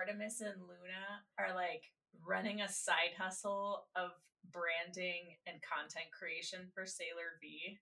[0.00, 1.04] Artemis and Luna
[1.38, 1.82] are like
[2.26, 4.10] running a side hustle of
[4.52, 7.78] branding and content creation for Sailor V.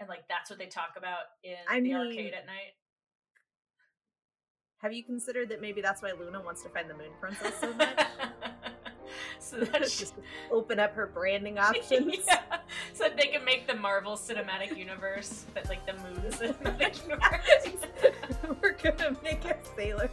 [0.00, 2.74] And like that's what they talk about in I the mean- arcade at night.
[4.80, 7.72] Have you considered that maybe that's why Luna wants to find the Moon Princess so
[7.74, 7.98] much?
[9.40, 10.14] so that she, Just
[10.52, 12.14] open up her branding options.
[12.28, 12.58] yeah,
[12.94, 17.86] so that they can make the Marvel Cinematic Universe, but like the Moon Cinematic Universe.
[18.62, 20.08] We're gonna make a Sailor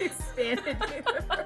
[0.04, 1.44] expanded universe.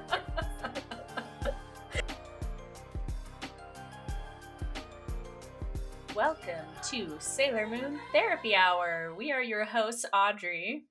[6.15, 9.13] Welcome to Sailor Moon Therapy Hour.
[9.17, 10.85] We are your hosts, Audrey.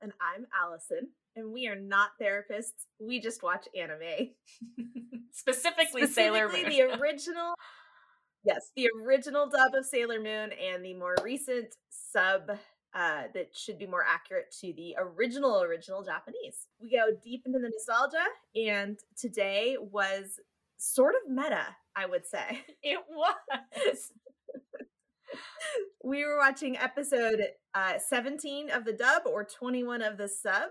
[0.00, 2.86] And I'm Allison, and we are not therapists.
[2.98, 4.30] We just watch anime.
[5.32, 6.60] Specifically, Sailor Moon.
[6.60, 7.54] Specifically, the original.
[8.42, 12.52] Yes, the original dub of Sailor Moon and the more recent sub
[12.94, 16.66] uh, that should be more accurate to the original original Japanese.
[16.80, 18.24] We go deep into the nostalgia,
[18.56, 20.40] and today was
[20.76, 22.62] sort of meta, I would say.
[22.82, 24.12] it was.
[26.02, 27.40] we were watching episode
[27.74, 30.70] uh, 17 of the dub or 21 of the sub.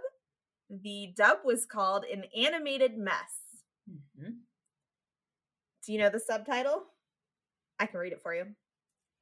[0.69, 3.63] The dub was called An Animated Mess.
[3.89, 4.39] Mhm.
[5.85, 6.83] Do you know the subtitle?
[7.79, 8.47] I can read it for you.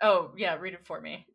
[0.01, 1.25] Oh, yeah, read it for me.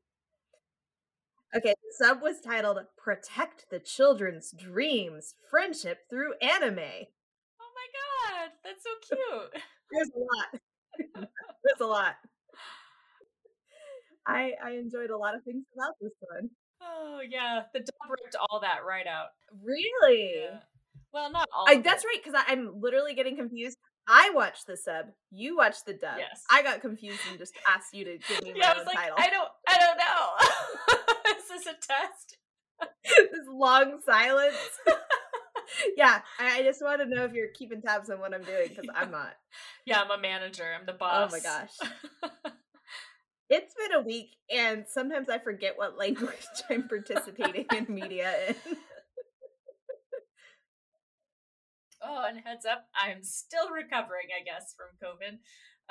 [1.55, 6.78] Okay, the sub was titled Protect the Children's Dreams Friendship Through Anime.
[7.61, 9.62] Oh my god, that's so cute.
[9.92, 11.28] There's a lot.
[11.64, 12.14] There's a lot.
[14.27, 16.50] I I enjoyed a lot of things about this one.
[16.80, 19.28] Oh yeah, the dub ripped all that right out.
[19.62, 20.33] Really?
[20.45, 20.61] Yeah.
[21.12, 21.67] Well, not all.
[21.69, 22.06] I, that's it.
[22.06, 23.77] right, because I'm literally getting confused.
[24.08, 26.14] I watched the sub, you watched the dub.
[26.19, 26.42] Yes.
[26.50, 28.86] I got confused and just asked you to give me my Yeah, I own was
[28.86, 29.17] like, title.
[29.19, 31.11] I don't, I don't know.
[31.34, 32.38] This is this a test?
[33.06, 34.56] this long silence.
[35.97, 38.69] yeah, I, I just want to know if you're keeping tabs on what I'm doing
[38.69, 39.34] because I'm not.
[39.86, 40.64] Yeah, I'm a manager.
[40.78, 41.33] I'm the boss.
[41.33, 42.52] Oh my gosh.
[43.55, 46.33] It's been a week, and sometimes I forget what language
[46.70, 48.55] I'm participating in media in.
[52.02, 55.36] oh, and heads up, I'm still recovering, I guess, from COVID.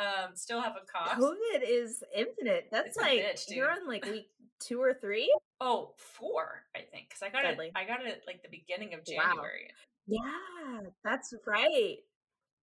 [0.01, 1.17] Um, still have a cough.
[1.19, 2.67] COVID is infinite.
[2.71, 4.29] That's It's like bitch, you're on like week
[4.59, 5.31] two or three.
[5.59, 7.67] Oh, four, I think, because I got Deadly.
[7.67, 7.73] it.
[7.75, 9.23] I got it like the beginning of Wow.
[9.27, 9.67] January.
[10.07, 11.97] Yeah, that's right.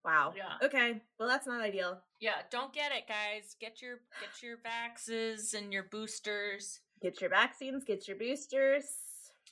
[0.04, 0.32] Wow.
[0.36, 0.66] Yeah.
[0.66, 1.00] Okay.
[1.18, 2.00] Well, that's not ideal.
[2.20, 3.54] Yeah, don't get it, guys.
[3.60, 7.84] Get your get your vaxes and your boosters, Get your vaccines.
[7.84, 8.84] Get your boosters.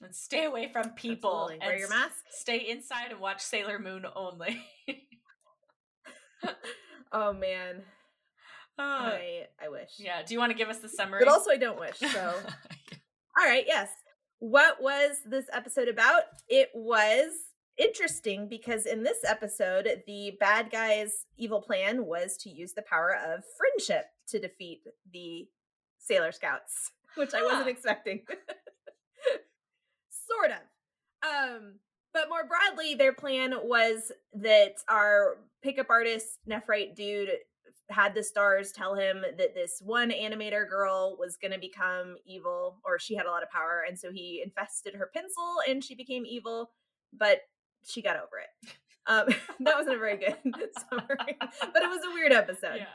[0.02, 1.44] and stay away from people.
[1.50, 1.66] Absolutely.
[1.66, 2.24] Wear your mask.
[2.30, 4.60] Stay inside and watch Sailor Moon only.
[7.12, 7.82] Oh man,
[8.78, 9.90] Uh, I I wish.
[9.98, 10.22] yeah.
[10.22, 11.20] Do you want to give us the summary?
[11.24, 11.98] But also, I don't wish.
[12.12, 12.34] So.
[13.38, 13.90] All right, yes.
[14.38, 16.22] What was this episode about?
[16.48, 17.30] It was
[17.78, 23.14] interesting because in this episode, the bad guy's evil plan was to use the power
[23.14, 25.48] of friendship to defeat the
[25.98, 28.22] Sailor Scouts, which I wasn't expecting.
[30.10, 30.62] sort of.
[31.22, 31.74] Um,
[32.16, 37.28] but more broadly, their plan was that our pickup artist, Nephrite dude,
[37.90, 42.78] had the stars tell him that this one animator girl was going to become evil
[42.86, 45.94] or she had a lot of power and so he infested her pencil and she
[45.94, 46.70] became evil
[47.16, 47.42] but
[47.84, 48.72] she got over it
[49.06, 49.26] um,
[49.64, 50.34] that wasn't a very good
[50.90, 52.86] summary but it was a weird episode yeah.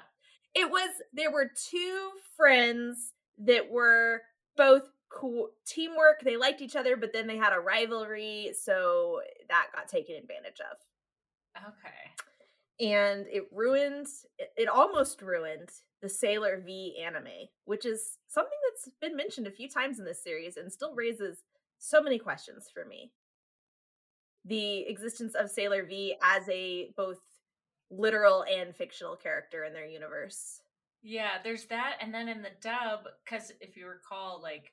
[0.56, 4.22] it was there were two friends that were
[4.58, 9.68] both cool teamwork they liked each other but then they had a rivalry so that
[9.76, 10.78] got taken advantage of
[11.58, 12.90] Okay.
[12.90, 14.08] and it ruined
[14.38, 15.70] it, it almost ruined
[16.02, 20.24] the Sailor V anime, which is something that's been mentioned a few times in this
[20.24, 21.44] series and still raises
[21.78, 23.12] so many questions for me.
[24.46, 27.20] The existence of Sailor V as a both
[27.92, 30.62] literal and fictional character in their universe.
[31.04, 34.72] Yeah, there's that, and then in the dub, because if you recall, like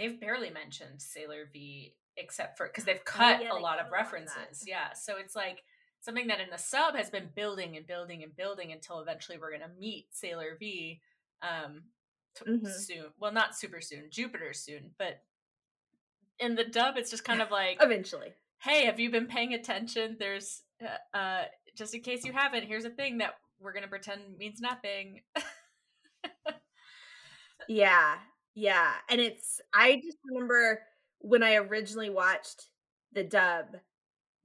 [0.00, 3.60] they've barely mentioned Sailor V except for because they've cut Oh, yeah, a they lot
[3.60, 3.92] cut of a lot of that.
[3.92, 4.64] references.
[4.66, 5.62] Yeah, so it's like
[6.00, 9.52] something that in the sub has been building and building and building until eventually we're
[9.52, 11.00] gonna meet Sailor V.
[11.42, 11.84] Um,
[12.46, 12.66] Mhm.
[12.68, 13.12] soon.
[13.18, 14.10] Well, not super soon.
[14.10, 15.22] Jupiter soon, but
[16.38, 18.32] in the dub, it's just kind of like Eventually.
[18.62, 20.16] hey, have you been paying attention?
[20.18, 21.44] There's, uh, uh,
[21.76, 25.22] just in case you haven't, here's a thing that we're gonna pretend means nothing.
[27.68, 28.16] Yeah.
[28.54, 28.92] Yeah.
[29.08, 30.82] And it's I just remember
[31.20, 32.66] when I originally watched
[33.12, 33.76] the dub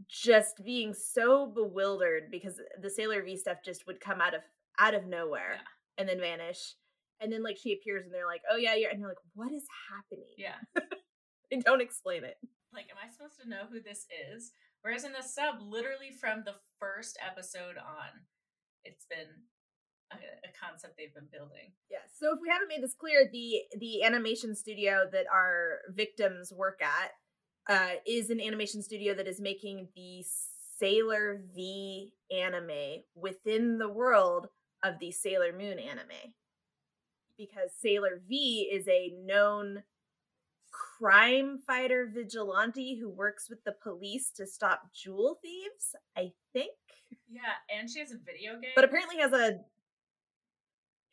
[0.10, 4.42] just being so bewildered because the Sailor V stuff just would come out of
[4.80, 5.62] out of nowhere Yeah.
[5.98, 6.76] and then vanish.
[7.22, 9.54] And then like she appears and they're like, "Oh yeah, you're," and you're like, "What
[9.54, 10.56] is happening?" yeah,
[11.50, 12.36] They don't explain it.
[12.74, 14.52] Like, am I supposed to know who this is?
[14.82, 18.12] Whereas in the sub, literally from the first episode on,
[18.84, 19.28] it's been
[20.12, 20.18] a,
[20.56, 21.72] concept they've been building.
[21.90, 22.04] Yes.
[22.18, 26.82] So if we haven't made this clear, the the animation studio that our victims work
[26.82, 27.12] at
[27.70, 30.24] uh, is an animation studio that is making the
[30.78, 34.48] Sailor V anime within the world
[34.84, 36.34] of the Sailor Moon anime.
[37.38, 39.84] Because Sailor V is a known
[40.98, 46.72] crime fighter vigilante who works with the police to stop jewel thieves, I think.
[47.30, 47.42] Yeah,
[47.78, 48.72] and she has a video game.
[48.76, 49.60] But apparently has a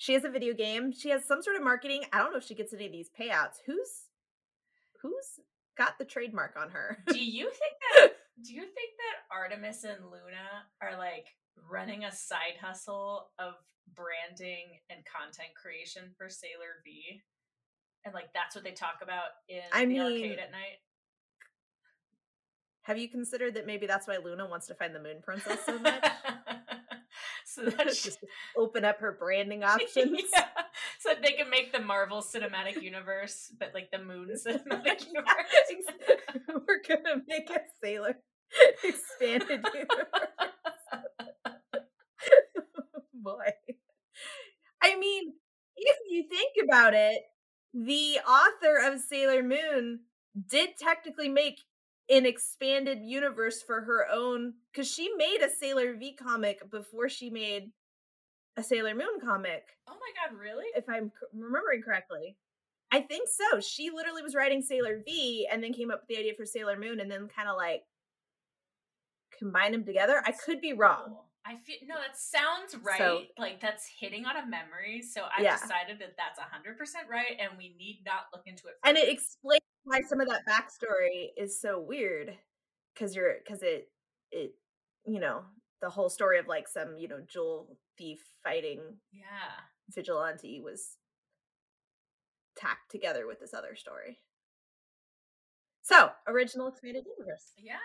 [0.03, 0.93] she has a video game.
[0.93, 2.03] She has some sort of marketing.
[2.13, 3.63] I don't know if she gets any of these payouts.
[3.67, 4.09] Who's
[5.01, 5.39] who's
[5.79, 6.99] got the trademark on her?
[7.09, 8.09] do you think that
[8.45, 11.27] do you think that Artemis and Luna are like
[11.71, 13.55] running a side hustle of
[13.95, 17.21] branding and content creation for Sailor V?
[18.05, 20.83] And like that's what they talk about in I the mean, arcade at night.
[22.83, 25.79] Have you considered that maybe that's why Luna wants to find the moon princess so
[25.79, 26.05] much?
[27.55, 28.19] so that she, Just
[28.57, 30.23] open up her branding options.
[30.33, 30.47] yeah,
[30.99, 35.87] so that they can make the Marvel Cinematic Universe, but like the Moon Cinematic Universe.
[36.49, 38.17] We're gonna make a sailor
[38.85, 40.09] expanded universe.
[43.15, 43.53] Boy.
[44.83, 45.35] I mean,
[45.77, 47.23] if you think about it,
[47.73, 50.01] the author of Sailor Moon
[50.49, 51.61] did technically make
[52.13, 57.31] an expanded universe for her own because she made a Sailor V comic before she
[57.31, 57.71] made
[58.57, 60.67] a Sailor Moon comic, oh my god, really?
[60.77, 62.37] if I'm remembering correctly.
[62.93, 63.61] I think so.
[63.61, 66.79] She literally was writing Sailor V and then came up with the idea for Sailor
[66.79, 67.83] Moon and then kind of like
[69.39, 70.23] combine them together.
[70.27, 71.17] I could be wrong.
[71.47, 72.99] I feel no, that sounds right.
[72.99, 75.01] So- like that's hitting on a memory.
[75.03, 75.57] So I Yeah.
[75.57, 78.75] decided that that's hundred percent right, and we need not look into it.
[78.85, 82.37] and it explains why some of that backstory is so weird
[82.95, 83.89] because you're because it
[84.31, 84.55] it
[85.07, 85.43] you know
[85.81, 88.81] the whole story of like some you know jewel thief fighting
[89.13, 89.65] yeah,
[89.95, 90.97] vigilante was
[92.57, 94.19] tacked together with this other story
[95.83, 97.77] so original expanded universe yeah.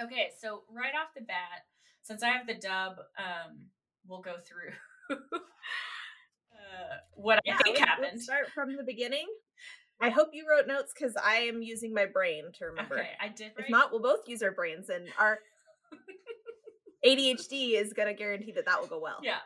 [0.00, 1.66] Okay, so right off the bat,
[2.02, 3.66] since I have the dub, um,
[4.06, 4.72] we'll go through
[5.10, 8.20] uh, what I think happened.
[8.20, 9.26] start from the beginning
[10.02, 13.28] i hope you wrote notes because i am using my brain to remember Okay, I
[13.28, 13.52] did.
[13.56, 15.38] if not we'll both use our brains and our
[17.06, 19.38] adhd is going to guarantee that that will go well Yeah.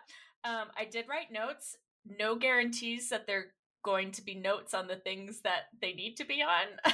[0.44, 1.76] Um, I did write notes.
[2.20, 3.47] No guarantees that they're
[3.82, 6.93] going to be notes on the things that they need to be on,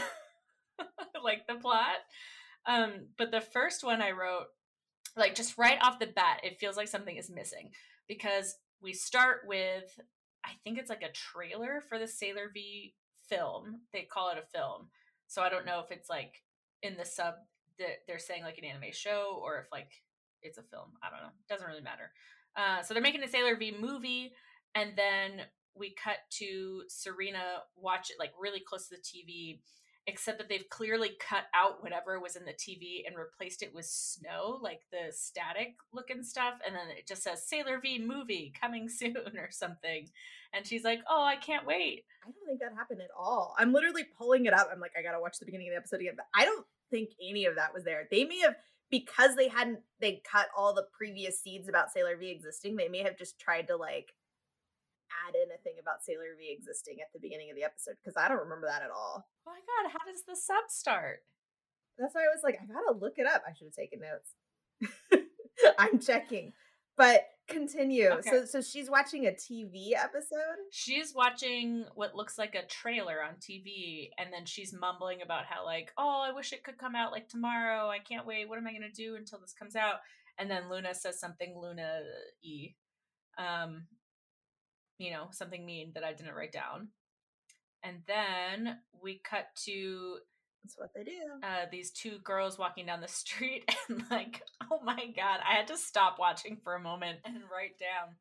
[1.22, 1.96] like the plot.
[2.64, 4.46] Um, but the first one I wrote,
[5.16, 7.72] like just right off the bat, it feels like something is missing
[8.08, 9.84] because we start with,
[10.44, 12.94] I think it's like a trailer for the Sailor V
[13.34, 13.80] film.
[13.92, 14.88] They call it a film.
[15.26, 16.42] So I don't know if it's like
[16.82, 17.34] in the sub
[17.78, 19.90] that they're saying like an anime show or if like
[20.42, 20.90] it's a film.
[21.02, 21.28] I don't know.
[21.28, 22.10] It doesn't really matter.
[22.56, 24.32] Uh, so they're making a Sailor V movie,
[24.74, 29.60] and then we cut to Serena watch it like really close to the TV,
[30.06, 33.86] except that they've clearly cut out whatever was in the TV and replaced it with
[33.86, 38.88] snow, like the static looking stuff, and then it just says Sailor V movie coming
[38.88, 40.08] soon or something.
[40.52, 43.54] And she's like, "Oh, I can't wait." I don't think that happened at all.
[43.58, 44.68] I'm literally pulling it up.
[44.72, 46.14] I'm like, I gotta watch the beginning of the episode again.
[46.16, 48.06] But I don't think any of that was there.
[48.10, 48.56] They may have
[48.90, 53.02] because they hadn't they cut all the previous seeds about Sailor V existing, they may
[53.02, 54.14] have just tried to like
[55.26, 58.16] add in a thing about Sailor V existing at the beginning of the episode, because
[58.16, 59.26] I don't remember that at all.
[59.46, 61.20] Oh my god, how does the sub start?
[61.98, 63.42] That's why I was like, I gotta look it up.
[63.46, 64.34] I should have taken notes.
[65.78, 66.52] I'm checking.
[66.96, 68.08] But continue.
[68.08, 68.30] Okay.
[68.30, 70.58] So so she's watching a TV episode.
[70.70, 75.64] She's watching what looks like a trailer on TV, and then she's mumbling about how,
[75.64, 77.88] like, oh, I wish it could come out like tomorrow.
[77.88, 78.48] I can't wait.
[78.48, 79.96] What am I going to do until this comes out?
[80.38, 82.00] And then Luna says something Luna
[82.42, 82.74] E.
[83.38, 83.86] Um,
[84.98, 86.88] you know, something mean that I didn't write down.
[87.82, 90.18] And then we cut to
[90.62, 91.20] That's what they do.
[91.42, 95.66] uh, these two girls walking down the street, and like, oh my god, I had
[95.68, 98.16] to stop watching for a moment and write down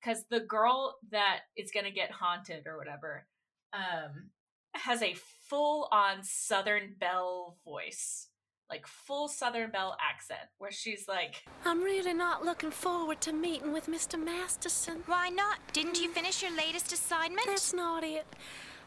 [0.00, 3.26] because the girl that is gonna get haunted or whatever
[3.72, 4.30] um,
[4.74, 5.16] has a
[5.48, 8.28] full-on Southern Belle voice,
[8.70, 13.72] like full Southern Belle accent, where she's like, I'm really not looking forward to meeting
[13.72, 14.22] with Mr.
[14.22, 15.02] Masterson.
[15.06, 15.58] Why not?
[15.72, 17.46] Didn't you finish your latest assignment?
[17.46, 18.26] That's not it.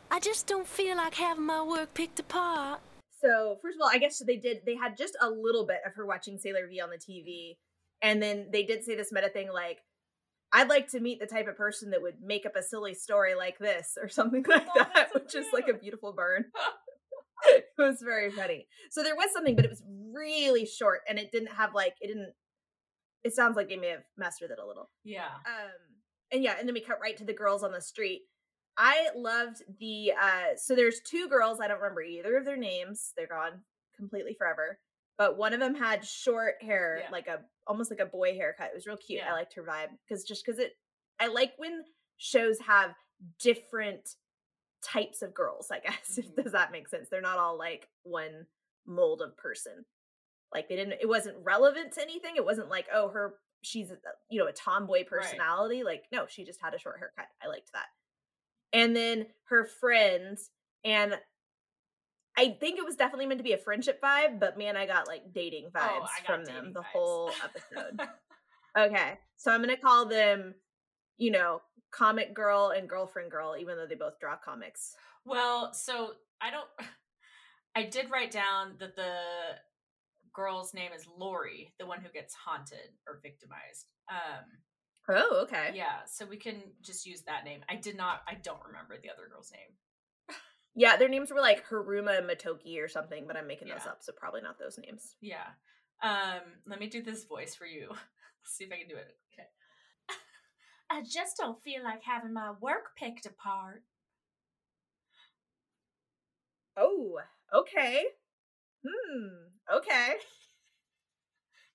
[0.09, 2.79] I just don't feel like having my work picked apart.
[3.21, 4.59] So first of all, I guess they did.
[4.65, 7.57] They had just a little bit of her watching Sailor V on the TV,
[8.01, 9.79] and then they did say this meta thing like,
[10.53, 13.33] "I'd like to meet the type of person that would make up a silly story
[13.35, 16.45] like this or something like Oh, that," that's so which is like a beautiful burn.
[17.55, 18.67] it was very funny.
[18.91, 22.07] So there was something, but it was really short and it didn't have like it
[22.07, 22.33] didn't
[23.23, 24.89] it sounds like they may have messed with it a little.
[25.03, 25.25] Yeah.
[25.45, 25.71] Um
[26.31, 28.21] and yeah, and then we cut right to the girls on the street.
[28.77, 33.13] I loved the uh so there's two girls, I don't remember either of their names.
[33.17, 33.61] They're gone
[33.95, 34.79] completely forever.
[35.17, 37.11] But one of them had short hair, Yeah.
[37.11, 38.67] like a almost like a boy haircut.
[38.67, 39.21] It was real cute.
[39.23, 39.31] Yeah.
[39.31, 40.73] I liked her vibe because just because it
[41.19, 41.83] I like when
[42.17, 42.93] shows have
[43.41, 44.07] different
[44.91, 46.19] types of girls, I guess.
[46.21, 46.43] Mhm.
[46.43, 47.09] Does that make sense?
[47.09, 48.45] They're not all like one
[48.85, 49.85] mold of person.
[50.53, 52.35] Like they didn't it wasn't relevant to anything.
[52.35, 53.91] It wasn't like, oh, her she's
[54.29, 55.83] you know, a tomboy personality.
[55.83, 57.27] Like, no, she just had a short haircut.
[57.43, 57.87] I liked that.
[58.71, 60.49] And then her friends
[60.83, 61.15] and
[62.39, 65.07] I think it was definitely meant to be a friendship vibe, but man, I got
[65.07, 66.85] like dating vibes oh, from them the vibes.
[66.85, 67.99] whole episode.
[68.77, 69.17] Okay.
[69.37, 70.53] So I'm going to call them,
[71.17, 74.95] you know, comic girl and girlfriend girl, even though they both draw comics.
[75.25, 76.67] well, so I don't.
[77.75, 79.13] I did write down that the
[80.33, 83.91] girl's name is Lori, the one who gets haunted or victimized.
[84.09, 84.45] Um,
[85.09, 85.71] Oh, okay.
[85.73, 87.61] yeah, so we can just use that name.
[87.69, 88.23] I did not.
[88.27, 90.37] I don't remember the other girl's name.
[90.75, 93.99] Yeah, their names were like Haruma and Matoki or something, but I'm making those up,
[94.01, 95.15] so probably not those names.
[95.21, 95.47] Yeah.
[96.03, 97.89] Um, let me do this voice for you.
[98.43, 99.15] see if I can do it.
[100.89, 103.83] I just don't feel like having my work picked apart.
[106.77, 107.19] Oh,
[107.53, 108.03] okay.
[108.85, 109.75] Hmm.
[109.77, 110.15] Okay.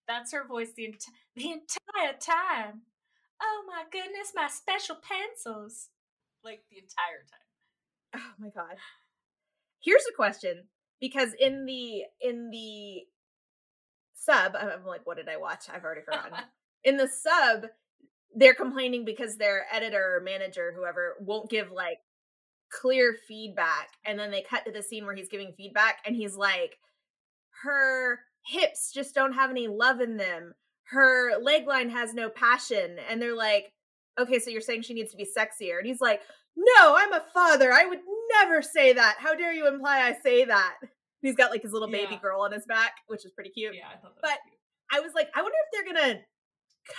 [0.08, 2.82] That's her voice the enti- the entire time.
[3.40, 5.88] Oh my goodness, my special pencils.
[6.44, 8.20] Like the entire time.
[8.22, 8.76] Oh my god.
[9.82, 10.64] Here's a question
[11.00, 13.02] because in the in the
[14.14, 15.64] sub, I'm like, what did I watch?
[15.72, 16.32] I've already forgotten.
[16.84, 17.66] in the sub,
[18.34, 21.98] they're complaining because their editor or manager, whoever, won't give like
[22.70, 23.90] clear feedback.
[24.04, 26.78] And then they cut to the scene where he's giving feedback and he's like,
[27.62, 30.54] her hips just don't have any love in them.
[30.84, 32.96] Her leg line has no passion.
[33.08, 33.72] And they're like,
[34.18, 35.78] okay, so you're saying she needs to be sexier.
[35.78, 36.20] And he's like,
[36.56, 37.72] no, I'm a father.
[37.72, 38.00] I would
[38.40, 39.16] never say that.
[39.18, 40.74] How dare you imply I say that?
[41.22, 42.18] He's got like his little baby Yeah.
[42.20, 43.74] girl on his back, which is pretty cute.
[43.74, 44.38] Yeah, I thought that But-.
[44.94, 46.20] I was like, I wonder if they're gonna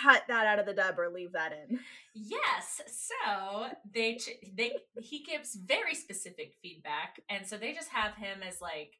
[0.01, 1.79] cut that out of the dub or leave that in.
[2.13, 8.15] Yes, so they ch- they he gives very specific feedback, and so they just have
[8.15, 8.93] him as like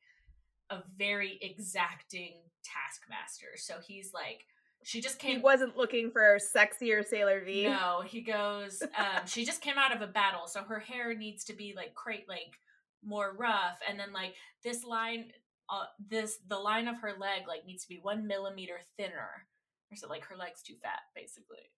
[0.70, 3.58] a very exacting taskmaster.
[3.58, 4.46] So he's like,
[4.84, 5.42] she just He came.
[5.42, 7.68] wasn't looking for sexier Sailor V.
[7.68, 8.82] No, he goes.
[8.98, 11.94] Um, she just came out of a battle, so her hair needs to be like
[11.94, 12.58] crate, like
[13.04, 15.25] more rough, and then like this line,
[15.70, 19.46] uh, this the line of her leg like needs to be one millimeter thinner,
[19.93, 21.69] or so like her leg's too fat, basically.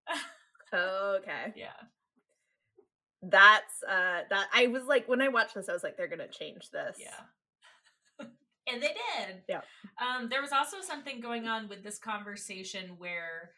[0.74, 1.54] Okay.
[1.56, 1.76] yeah.
[3.22, 6.28] That's uh that I was like when I watched this, I was like, they're gonna
[6.28, 6.98] change this.
[7.00, 8.26] Yeah.
[8.72, 9.44] and they did.
[9.48, 9.62] Yeah.
[10.00, 13.52] Um, there was also something going on with this conversation where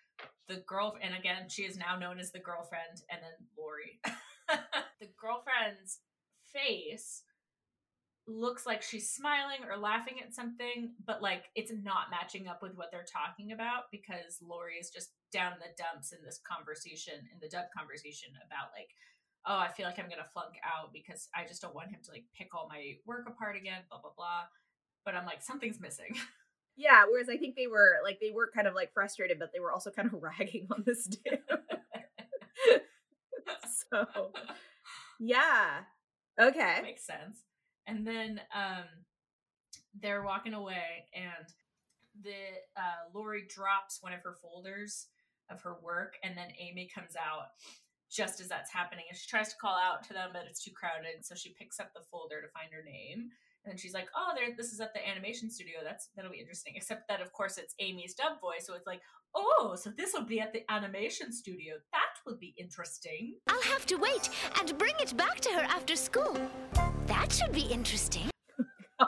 [0.48, 4.00] the girl, and again, she is now known as the girlfriend, and then Lori.
[5.00, 6.00] the girlfriend's
[6.54, 7.24] face
[8.28, 12.76] looks like she's smiling or laughing at something, but like it's not matching up with
[12.76, 17.16] what they're talking about because Lori is just down in the dumps in this conversation,
[17.32, 18.90] in the dub conversation about like,
[19.46, 22.12] oh, I feel like I'm gonna flunk out because I just don't want him to
[22.12, 24.52] like pick all my work apart again, blah blah blah.
[25.06, 26.16] But I'm like, something's missing.
[26.80, 29.60] Yeah, whereas I think they were like they were kind of like frustrated, but they
[29.60, 31.40] were also kind of ragging on this dude.
[33.92, 34.32] so
[35.20, 35.80] yeah.
[36.40, 36.80] Okay.
[36.84, 37.47] makes sense.
[37.88, 38.86] And then um
[40.02, 41.48] they're walking away and
[42.24, 45.08] the uh Lori drops one of her folders
[45.50, 47.48] of her work and then Amy comes out
[48.12, 50.72] just as that's happening and she tries to call out to them but it's too
[50.72, 53.30] crowded so she picks up the folder to find her name
[53.66, 56.74] and she's like oh there this is at the animation studio that's that'll be interesting
[56.76, 59.02] except that of course it's Amy's dub voice so it's like
[59.36, 63.86] oh so this will be at the animation studio that will be interesting I'll have
[63.88, 64.30] to wait
[64.60, 66.38] and bring it back to her after school.
[67.08, 68.30] That should be interesting.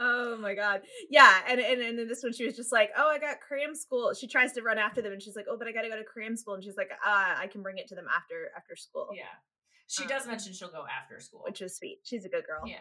[0.00, 0.82] oh my god.
[1.10, 3.74] Yeah, and, and and in this one she was just like, "Oh, I got cram
[3.74, 5.88] school." She tries to run after them and she's like, "Oh, but I got to
[5.88, 8.50] go to cram school." And she's like, "Ah, I can bring it to them after
[8.56, 9.24] after school." yeah
[9.86, 11.98] she does Um, mention she'll go after school Which is sweet.
[12.04, 12.62] She's a good girl.
[12.66, 12.78] yeah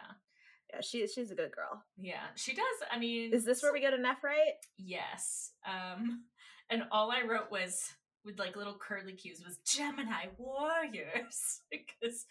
[0.73, 1.83] Yeah, she she's a good girl.
[1.97, 2.63] Yeah, she does.
[2.91, 4.55] I mean, Is this where we go to Nephrite?
[4.77, 5.51] Yes.
[5.67, 6.23] Um,
[6.69, 7.83] and all I wrote was
[8.25, 12.25] with like little curly cues was Gemini warriors because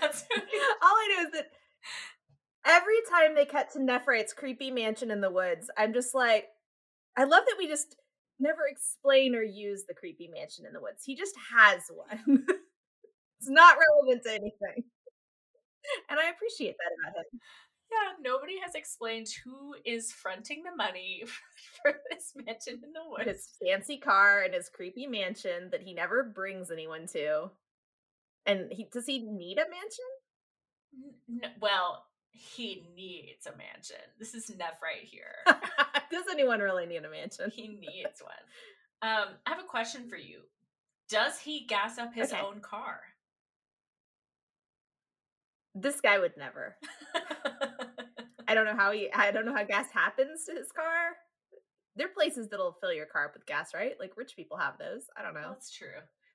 [0.00, 0.24] that's
[0.82, 1.50] All I know is that
[2.66, 6.46] every time they cut to Nephrite's creepy mansion in the woods, I'm just like,
[7.16, 7.96] I love that we just
[8.40, 11.04] never explain or use the creepy mansion in the woods.
[11.04, 12.44] He just has one.
[13.40, 14.84] it's not relevant to anything.
[16.10, 17.40] and I appreciate that about him.
[17.94, 21.22] Yeah, nobody has explained who is fronting the money
[21.82, 23.24] for this mansion in the woods.
[23.28, 27.50] His fancy car and his creepy mansion that he never brings anyone to.
[28.46, 31.42] And he does he need a mansion?
[31.44, 33.96] N- well, he needs a mansion.
[34.18, 35.36] This is Nephrite here.
[36.10, 37.50] does anyone really need a mansion?
[37.50, 38.32] he needs one.
[39.02, 40.40] Um, I have a question for you.
[41.08, 42.42] Does he gas up his Okay.
[42.42, 43.00] own car?
[45.74, 46.76] This guy would never.
[48.54, 51.16] I don't know how he I don't know how gas happens to his car.
[51.96, 53.94] There are places that'll fill your car up with gas, right?
[53.98, 55.06] Like rich people have those.
[55.16, 55.48] I don't know.
[55.48, 55.88] That's true.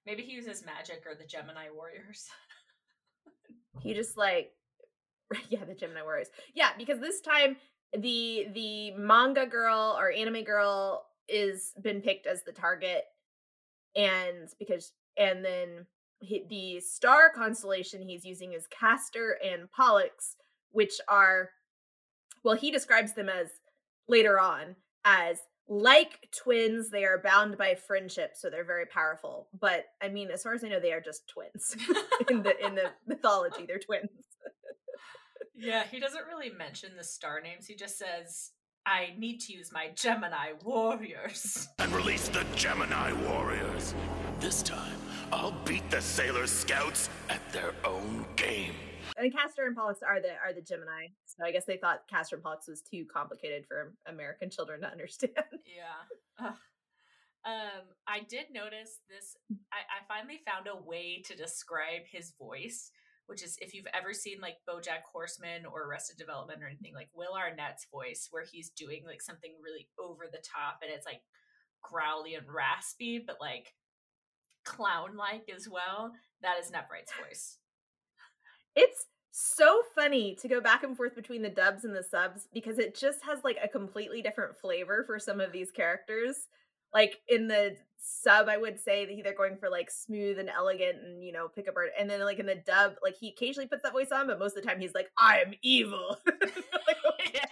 [0.05, 2.27] Maybe he uses magic or the Gemini warriors.
[3.81, 4.51] He just like
[5.49, 6.29] yeah, the Gemini Warriors.
[6.53, 7.55] Yeah, because this time
[7.97, 13.03] the the manga girl or anime girl is been picked as the target
[13.95, 15.85] and because and then
[16.21, 20.35] he, the star constellation he's using is Castor and Pollux,
[20.71, 21.51] which are
[22.43, 23.47] well, he describes them as
[24.07, 26.89] later on as like twins.
[26.89, 29.47] They are bound by friendship, so they're very powerful.
[29.59, 31.75] But I mean, as far as I know, they are just twins
[32.29, 33.65] in the in the mythology.
[33.67, 34.09] They're twins.
[35.55, 37.67] yeah, he doesn't really mention the star names.
[37.67, 38.51] He just says,
[38.85, 41.67] I need to use my Gemini warriors.
[41.79, 43.93] and release the Gemini Warriors.
[44.39, 44.97] This time,
[45.31, 48.73] I'll beat the Sailor Scouts at their own game.
[49.19, 51.07] And Castor and Pollux are the are the Gemini.
[51.25, 54.87] So I guess they thought Castor and Pollux was too complicated for American children to
[54.89, 55.33] understand.
[55.65, 56.47] Yeah.
[56.47, 56.55] Ugh.
[57.45, 59.37] Um, I did notice this.
[59.71, 62.91] I, I finally found a way to describe his voice,
[63.27, 67.09] which is if you've ever seen like BoJack Horseman or Arrested Development or anything like
[67.13, 71.21] Will Arnett's voice, where he's doing like something really over the top and it's like
[71.81, 73.73] growly and raspy, but like
[74.65, 76.11] clown like as well.
[76.41, 77.58] That is Nephrite's voice.
[78.75, 82.79] It's so funny to go back and forth between the dubs and the subs because
[82.79, 86.47] it just has like a completely different flavor for some of these characters.
[86.93, 90.97] Like in the sub, I would say that they're going for like smooth and elegant
[91.03, 93.67] and you know pick up art, and then like in the dub, like he occasionally
[93.67, 96.97] puts that voice on, but most of the time he's like, "I am evil." Like,
[97.33, 97.45] yeah.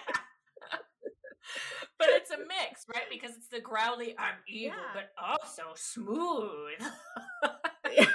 [2.00, 3.06] But it's a mix, right?
[3.10, 4.84] Because it's the growly, I'm evil, Yeah.
[4.94, 6.80] but also smooth.
[7.86, 8.08] think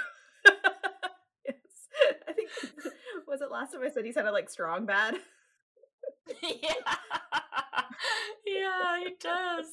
[3.27, 5.15] was it last time I said he sounded like strong bad.
[6.41, 6.49] yeah.
[8.45, 9.65] yeah, he does.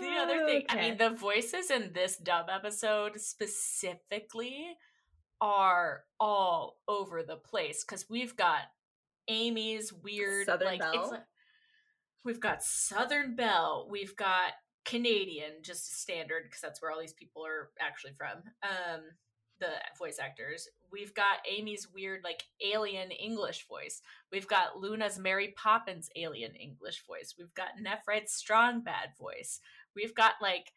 [0.00, 4.76] The other thing, I mean, the voices in this dub episode specifically
[5.40, 8.62] are all over the place because we've got
[9.28, 11.10] Amy's weird, Southern like, it's Belle.
[11.10, 11.22] like
[12.24, 14.52] we've got Southern Belle, we've got
[14.84, 18.42] Canadian, just standard because that's where all these people are actually from.
[18.62, 19.02] Um,
[19.58, 20.68] the voice actors.
[20.90, 24.02] We've got Amy's weird, like alien English voice.
[24.32, 27.34] We've got Luna's Mary Poppins alien English voice.
[27.38, 29.60] We've got Nephrite's strong bad voice.
[29.94, 30.72] We've got like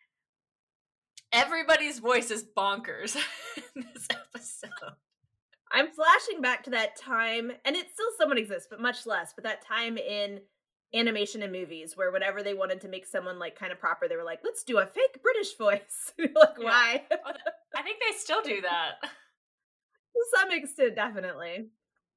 [1.32, 3.16] everybody's voice is bonkers
[3.76, 4.72] in this episode.
[5.72, 9.34] I'm flashing back to that time, and it still somewhat exists, but much less.
[9.34, 10.42] But that time in
[10.94, 14.16] animation and movies where whenever they wanted to make someone like kind of proper, they
[14.18, 16.64] were like, "Let's do a fake British voice." Like, Yeah.
[16.66, 17.04] why?
[17.12, 17.32] Oh,
[17.76, 18.96] I think they still do that.
[19.02, 21.68] to some extent, definitely.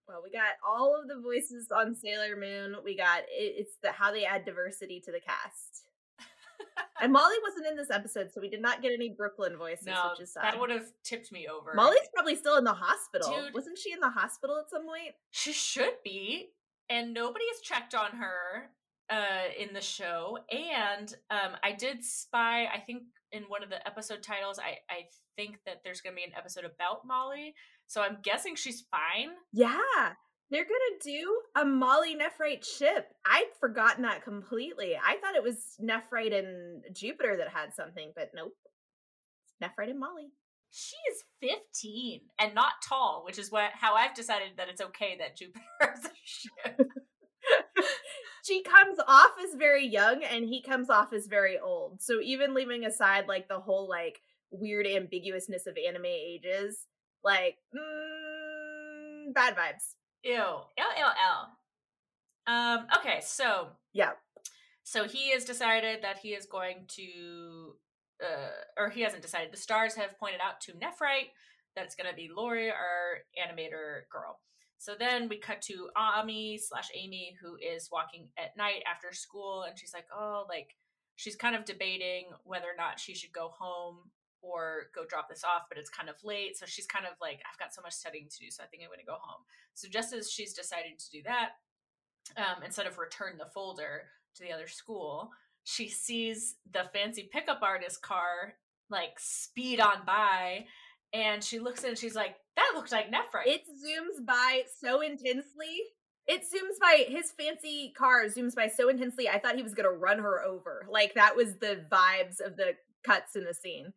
[0.08, 2.76] Well, we got all of the voices on Sailor Moon.
[2.84, 5.82] We got it, it's the how they add diversity to the cast.
[7.00, 10.10] And Molly wasn't in this episode, so we did not get any Brooklyn voices, No,
[10.12, 10.44] which is sad.
[10.44, 11.72] that would have tipped me over.
[11.74, 13.30] Molly's probably still in the hospital.
[13.30, 13.54] Dude.
[13.54, 15.14] Wasn't she in the hospital at some point?
[15.30, 16.50] She should be,
[16.88, 18.70] and nobody has checked on her
[19.10, 20.38] uh in the show.
[20.50, 25.06] And um I did spy, I think in one of the episode titles, I I
[25.36, 27.54] think that there's going to be an episode about Molly.
[27.86, 29.30] So I'm guessing she's fine.
[29.52, 30.12] Yeah,
[30.50, 33.12] they're gonna do a Molly Nephrite ship.
[33.26, 34.94] I'd forgotten that completely.
[34.96, 38.52] I thought it was Nephrite and Jupiter that had something, but nope.
[39.62, 40.28] Nephrite and Molly.
[40.76, 45.16] She is 15 and not tall, which is what how I've decided that it's okay
[45.20, 45.64] that Jupiter
[45.96, 46.88] is a ship.
[48.44, 52.02] she comes off as very young and he comes off as very old.
[52.02, 56.86] So even leaving aside like the whole like weird ambiguousness of anime ages,
[57.22, 59.94] like mm, bad vibes.
[60.24, 60.34] Ew.
[60.34, 62.52] L L L.
[62.52, 64.10] Um, okay, so Yeah.
[64.82, 67.76] So he has decided that he is going to,
[68.22, 69.52] uh, or he hasn't decided.
[69.52, 71.30] The stars have pointed out to Nephrite
[71.76, 74.40] that it's going to be Lori, our animator girl.
[74.78, 79.64] So then we cut to Ami slash Amy, who is walking at night after school,
[79.66, 80.76] and she's like, "Oh, like
[81.16, 84.10] she's kind of debating whether or not she should go home
[84.42, 86.56] or go drop this off, but it's kind of late.
[86.56, 88.82] So she's kind of like, I've got so much studying to do, so I think
[88.82, 89.42] I'm going to go home.
[89.72, 91.50] So just as she's deciding to do that,
[92.36, 94.02] um, instead of return the folder
[94.36, 95.30] to the other school,
[95.64, 98.54] she sees the fancy pickup artist car
[98.90, 100.66] like speed on by,
[101.12, 105.00] and she looks in and she's like, "That looks like Nephrite." It zooms by so
[105.00, 105.80] intensely.
[106.26, 109.28] It zooms by his fancy car zooms by so intensely.
[109.28, 110.86] I thought he was gonna run her over.
[110.88, 113.92] Like that was the vibes of the cuts in the scene.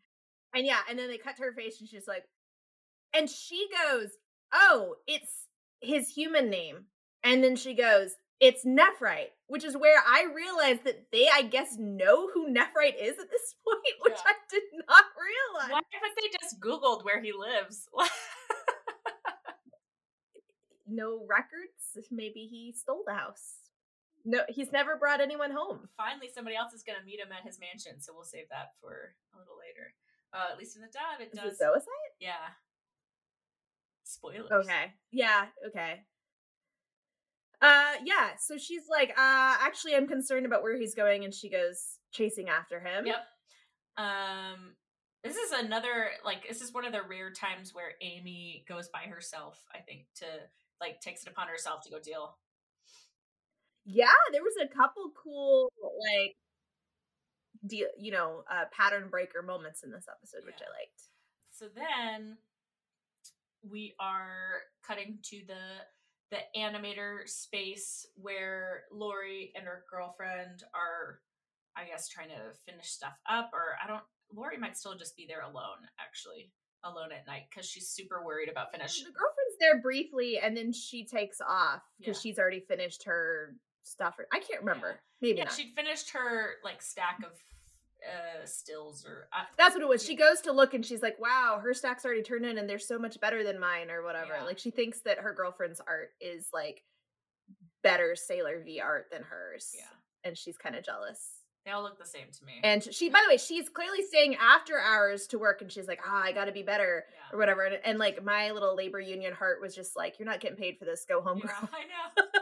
[0.54, 2.26] And yeah, and then they cut to her face and she's like,
[3.14, 4.12] and she goes,
[4.54, 5.48] "Oh, it's
[5.82, 6.86] his human name."
[7.24, 11.76] And then she goes, "It's Nephrite," which is where I realized that they, I guess,
[11.78, 14.32] know who Nephrite is at this point, which Yeah.
[14.32, 15.72] I did not realize.
[15.72, 17.88] Why haven't they just Googled where he lives?
[20.90, 22.08] No records.
[22.12, 23.56] Maybe he stole the house.
[24.24, 25.90] No, he's never brought anyone home.
[25.98, 28.72] Finally, somebody else is going to meet him at his mansion, so we'll save that
[28.82, 29.94] for a little later.
[30.34, 31.54] Uh, at least in the dub, it Is does.
[31.54, 32.12] it suicide?
[32.20, 32.56] Yeah.
[34.04, 34.50] Spoilers.
[34.52, 34.94] Okay.
[35.12, 36.04] Yeah, okay.
[37.62, 41.50] Uh yeah, so she's like, uh actually I'm concerned about where he's going and she
[41.50, 43.06] goes chasing after him.
[43.06, 43.26] Yep.
[43.98, 44.76] Um,
[45.24, 49.10] this is another like this is one of the rare times where Amy goes by
[49.10, 49.60] herself.
[49.74, 50.26] I think to
[50.80, 52.38] like takes it upon herself to go deal.
[53.86, 56.36] Yeah, there was a couple cool like
[57.66, 61.02] deal, you know, uh pattern breaker moments in this episode which I liked.
[61.52, 62.38] So then
[63.68, 65.62] we are cutting to the
[66.32, 71.20] the animator space where Lori and her girlfriend are,
[71.76, 73.52] I guess, trying to finish stuff up.
[73.54, 74.04] Or I don't.
[74.34, 76.52] Lori might still just be there alone, actually,
[76.84, 78.98] alone at night because she's super worried about finish.
[78.98, 82.22] The girlfriend's there briefly and then she takes off because Yeah.
[82.32, 84.16] she's already finished her stuff.
[84.34, 85.00] I can't remember.
[85.22, 85.54] Maybe Yeah, not.
[85.54, 87.32] she'd finished her like stack of
[88.08, 90.04] uh stills or uh, That's what it was.
[90.04, 92.80] She goes to look and she's like, wow, her stack's already turned in and they're
[92.80, 94.34] so much better than mine or whatever.
[94.38, 94.44] Yeah.
[94.44, 96.84] Like she thinks that her girlfriend's art is like
[97.84, 99.72] better Sailor V art than hers.
[99.76, 99.84] Yeah,
[100.24, 101.42] And she's kind of jealous.
[101.66, 102.54] they all look the same to me.
[102.64, 106.00] And she, by the way, she's clearly staying after hours to work and she's like,
[106.06, 107.36] ah, I gotta be better yeah.
[107.36, 107.64] or whatever.
[107.64, 110.78] And, and like my little labor union heart was just like, you're not getting paid
[110.80, 111.06] for this.
[111.08, 111.70] Go home, Yeah, girl.
[111.74, 111.84] I
[112.24, 112.40] know.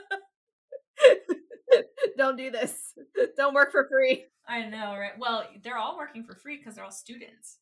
[2.17, 2.93] Don't do this.
[3.38, 4.25] Don't work for free.
[4.47, 5.17] I know, right?
[5.17, 7.58] Well, they're all working for free because they're all students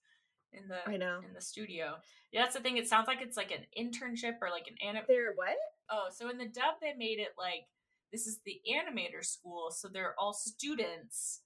[0.51, 1.19] in the I know.
[1.25, 1.95] in the studio.
[2.31, 2.77] Yeah, that's the thing.
[2.77, 5.03] It sounds like it's like an internship or like an anim.
[5.07, 5.55] They're what?
[5.89, 7.65] Oh, so in the dub they made it like
[8.11, 11.41] this is the animator school, so they're all students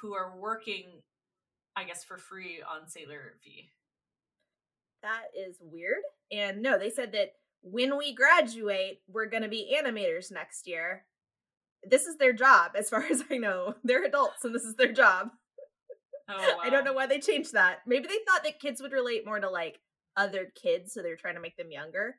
[0.00, 1.02] who are working,
[1.76, 3.70] I guess, for free on Sailor V.
[5.02, 6.02] That is weird.
[6.30, 11.04] And no, they said that when we graduate, we're going to be animators next year.
[11.84, 13.74] This is their job, as far as I know.
[13.84, 15.30] They're adults, and this is their job.
[16.28, 16.58] Oh, wow.
[16.62, 17.78] I don't know why they changed that.
[17.86, 19.80] Maybe they thought that kids would relate more to like
[20.16, 22.16] other kids, so they're trying to make them younger.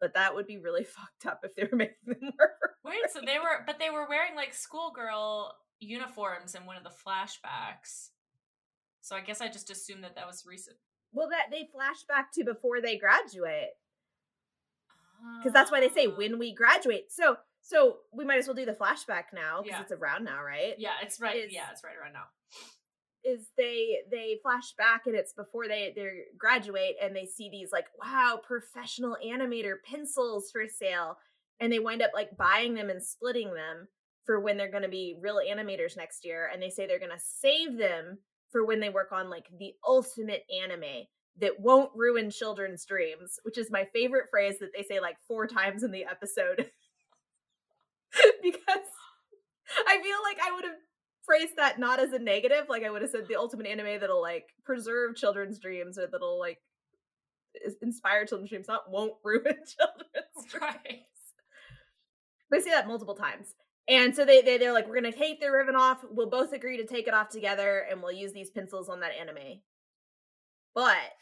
[0.00, 2.50] But that would be really fucked up if they were making them more.
[2.84, 6.90] Wait, so they were, but they were wearing like schoolgirl uniforms in one of the
[6.90, 8.08] flashbacks.
[9.00, 10.76] So I guess I just assumed that that was recent.
[11.12, 13.70] Well, that they flash back to before they graduate.
[15.38, 16.16] because that's why they say Ah.
[16.16, 17.10] when we graduate.
[17.10, 17.36] So
[17.68, 19.82] so we might as well do the flashback now because Yeah.
[19.82, 20.74] it's around now, right?
[20.78, 21.36] Yeah, it's right.
[21.36, 22.24] is- yeah, it's right around now.
[23.24, 27.70] Is they they flash back and it's before they they graduate and they see these
[27.72, 31.18] like wow professional animator pencils for sale
[31.60, 33.86] and they wind up like buying them and splitting them
[34.24, 37.10] for when they're going to be real animators next year and they say they're going
[37.10, 38.18] to save them
[38.50, 41.04] for when they work on like the ultimate anime
[41.40, 45.46] that won't ruin children's dreams, which is my favorite phrase that they say like four
[45.46, 46.70] times in the episode.
[48.42, 48.88] because
[49.86, 50.74] I feel like I would have
[51.24, 54.22] phrased that not as a negative, like I would have said the ultimate anime that'll
[54.22, 56.58] like preserve children's dreams or that'll like
[57.82, 60.62] inspire children's dreams, not won't ruin children's dreams.
[60.62, 61.02] Right.
[62.50, 63.54] They say that multiple times.
[63.88, 66.04] And so they, they they're like, we're gonna take the ribbon off.
[66.10, 69.12] We'll both agree to take it off together, and we'll use these pencils on that
[69.18, 69.62] anime.
[70.74, 71.12] But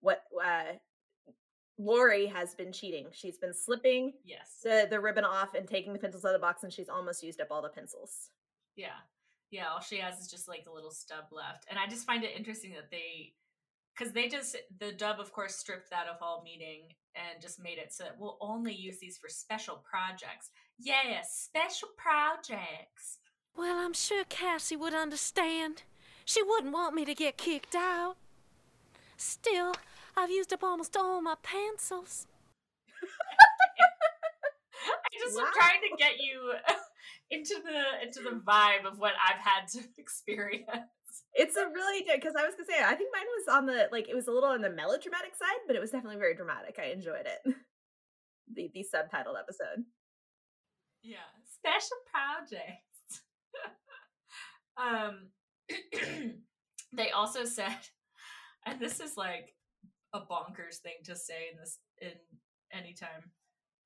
[0.00, 0.72] what uh
[1.78, 3.08] Lori has been cheating.
[3.12, 4.60] She's been slipping Yes.
[4.62, 7.22] the the ribbon off and taking the pencils out of the box, and she's almost
[7.22, 8.30] used up all the pencils.
[8.76, 8.96] Yeah.
[9.50, 11.66] Yeah, all she has is just like a little stub left.
[11.70, 13.34] And I just find it interesting that they
[13.96, 17.78] because they just the dub of course stripped that of all meaning and just made
[17.78, 20.50] it so that we'll only use these for special projects.
[20.78, 23.18] Yeah, special projects.
[23.56, 25.82] Well, I'm sure Cassie would understand.
[26.26, 28.16] She wouldn't want me to get kicked out.
[29.16, 29.72] Still,
[30.16, 32.26] I've used up almost all my pencils.
[34.86, 36.52] I just am trying to get you
[37.30, 40.70] into the into the vibe of what I've had to experience.
[41.34, 44.08] It's a really because I was gonna say I think mine was on the like
[44.08, 46.78] it was a little on the melodramatic side, but it was definitely very dramatic.
[46.78, 47.54] I enjoyed it.
[48.54, 49.84] The the subtitled episode.
[51.02, 51.18] Yeah,
[51.52, 53.22] special projects.
[54.76, 55.28] um,
[56.92, 57.76] they also said,
[58.64, 59.55] and this is like
[60.16, 62.12] a bonkers thing to say in this in
[62.72, 63.30] any time.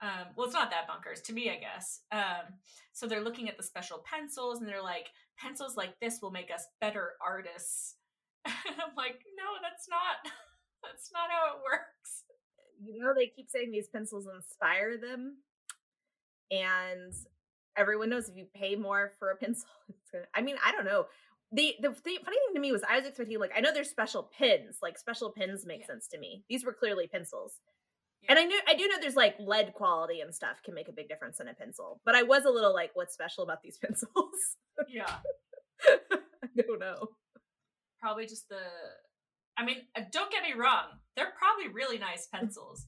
[0.03, 2.01] Um, well, it's not that bonkers to me, I guess.
[2.11, 2.55] Um,
[2.93, 6.51] so they're looking at the special pencils, and they're like, pencils like this will make
[6.51, 7.97] us better artists.
[8.47, 10.33] And I'm like, no, that's not.
[10.83, 12.25] That's not how it works.
[12.83, 15.37] You know, they keep saying these pencils inspire them,
[16.51, 17.12] and
[17.77, 20.25] everyone knows if you pay more for a pencil, it's gonna.
[20.35, 21.05] I mean, I don't know.
[21.52, 24.30] The, the funny thing to me was I was expecting like I know there's special
[24.38, 25.86] pins like special pins make Yeah.
[25.86, 26.44] sense to me.
[26.48, 27.54] These were clearly pencils,
[28.28, 30.92] and I knew I do know there's like lead quality and stuff can make a
[30.92, 32.00] big difference in a pencil.
[32.04, 34.56] But I was a little like, what's special about these pencils?
[34.88, 35.16] yeah,
[35.88, 37.08] I don't know.
[38.00, 38.60] probably just the.
[39.58, 40.84] I mean, uh, don't get me wrong;
[41.16, 42.86] they're probably really nice pencils.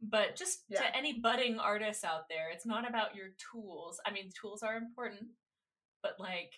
[0.00, 0.82] But just Yeah.
[0.82, 3.98] to any budding artists out there, it's not about your tools.
[4.06, 5.28] I mean, tools are important,
[6.02, 6.52] but like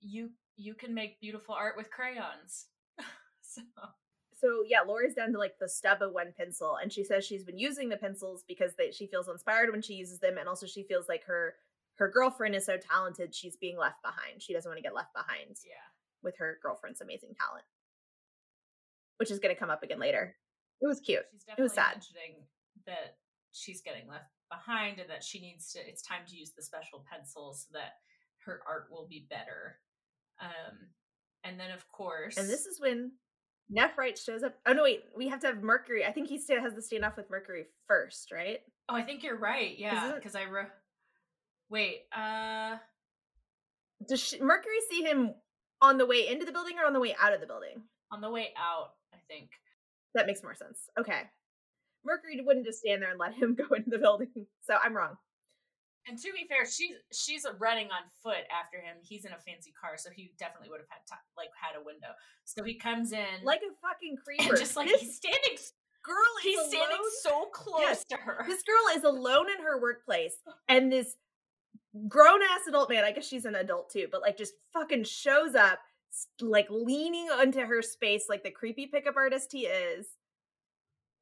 [0.00, 2.66] you you can make beautiful art with crayons.
[3.42, 3.62] so
[4.40, 7.44] So yeah, Laura's down to like the stub of one pencil, and she says she's
[7.44, 10.66] been using the pencils because they, she feels inspired when she uses them, and also
[10.66, 11.54] she feels like her
[11.96, 14.42] her girlfriend is so talented she's being left behind.
[14.42, 15.74] She doesn't want to get left behind yeah,
[16.22, 17.64] with her girlfriend's amazing talent,
[19.18, 20.34] which is going to come up again later.
[20.80, 21.24] It was cute.
[21.32, 22.02] she's It was sad.
[22.86, 23.16] that
[23.52, 25.78] she's getting left behind and that she needs to.
[25.78, 27.94] It's time to use the special pencils so that
[28.44, 29.78] her art will be better.
[30.40, 30.88] Um,
[31.44, 33.12] and then of course, And this is when
[33.74, 34.54] Nephrite shows up.
[34.66, 36.04] Oh no, wait, we have to have Mercury.
[36.04, 38.60] I think he still has the standoff with Mercury first, right?
[38.88, 39.78] Oh, I think you're right.
[39.78, 40.68] Yeah, because I wrote.
[41.70, 42.02] Wait.
[42.16, 42.76] Uh.
[44.06, 45.34] Does she, Mercury see him
[45.80, 47.82] on the way into the building or on the way out of the building?
[48.10, 49.50] On the way out, I think.
[50.14, 50.88] That makes more sense.
[50.98, 51.22] Okay.
[52.04, 54.46] Mercury wouldn't just stand there and let him go into the building.
[54.62, 55.16] So I'm wrong.
[56.06, 58.96] And to be fair, she's she's running on foot after him.
[59.02, 61.84] He's in a fancy car, so he definitely would have had time, like had a
[61.84, 62.08] window.
[62.44, 64.50] So he comes in Like a fucking creeper.
[64.54, 65.56] and just like this he's standing,
[66.02, 68.04] girl is he's standing so close Yes.
[68.10, 68.44] to her.
[68.46, 70.36] This girl is alone in her workplace,
[70.68, 71.16] and this
[72.08, 75.54] grown ass adult man, I guess she's an adult too, but like just fucking shows
[75.54, 75.78] up,
[76.40, 80.06] like leaning onto her space like the creepy pickup artist he is.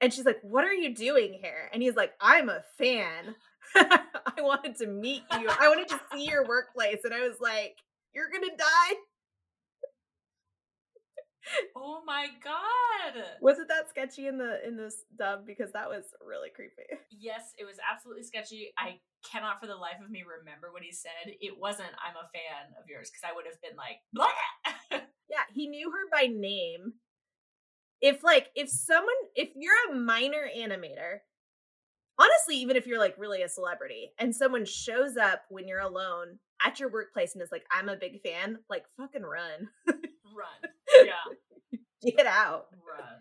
[0.00, 1.70] And she's like, What are you doing here?
[1.72, 3.36] And he's like, I'm a fan.
[3.77, 5.48] I wanted to meet you.
[5.48, 7.01] I wanted to see your workplace.
[7.05, 7.77] And I was like,
[8.14, 8.94] You're gonna die?
[11.77, 13.25] oh my god!
[13.40, 15.46] Was it that sketchy in the in this dub?
[15.46, 16.87] Because that was really creepy.
[17.11, 18.72] Yes, it was absolutely sketchy.
[18.79, 18.98] I
[19.29, 21.35] cannot for the life of me remember what he said.
[21.40, 25.01] It wasn't "I'm a fan of yours" because I would have been like, Blah!
[25.33, 26.92] Yeah, he knew her by name.
[28.03, 31.20] If like if someone if you're a minor animator,
[32.18, 36.38] honestly, even if you're like really a celebrity and someone shows up when you're alone
[36.64, 39.68] at your workplace and is like, I'm a big fan, like fucking run.
[39.87, 40.72] run,
[41.05, 41.79] yeah,
[42.16, 42.66] Get out.
[42.72, 43.18] run.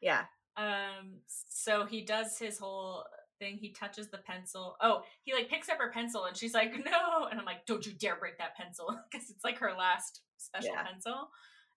[0.00, 0.24] Yeah.
[0.56, 3.04] Um, so he does his whole
[3.38, 3.58] thing.
[3.60, 4.76] He touches the pencil.
[4.80, 7.26] Oh, he like picks up her pencil and she's like, no.
[7.30, 10.70] And I'm like, don't you dare break that pencil because it's like her last special
[10.74, 10.82] Yeah.
[10.84, 11.28] pencil.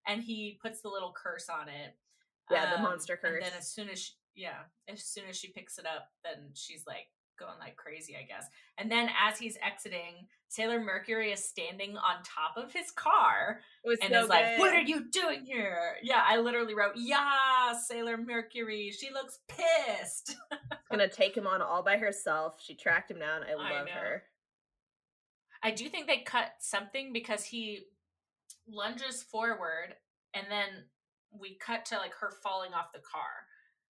[0.08, 1.96] And he puts the little curse on it.
[2.50, 5.52] Yeah, the Um, monster And then as soon as she, yeah, as soon as she
[5.52, 7.08] picks it up, then she's like
[7.40, 8.46] going like crazy, I guess.
[8.78, 14.14] And then as he's exiting, Sailor Mercury is standing on top of his car and
[14.14, 18.92] so is like, "What are you doing here?" Yeah, I literally wrote, "Yeah, Sailor Mercury.
[18.92, 20.36] She looks pissed."
[20.92, 22.62] gonna take him on all by herself.
[22.62, 23.44] She tracked him down.
[23.44, 23.94] I I love know.
[23.94, 24.24] her.
[25.64, 27.86] I do think they cut something because he
[28.68, 29.96] lunges forward
[30.34, 30.68] and then
[31.32, 33.46] we cut to like her falling off the car.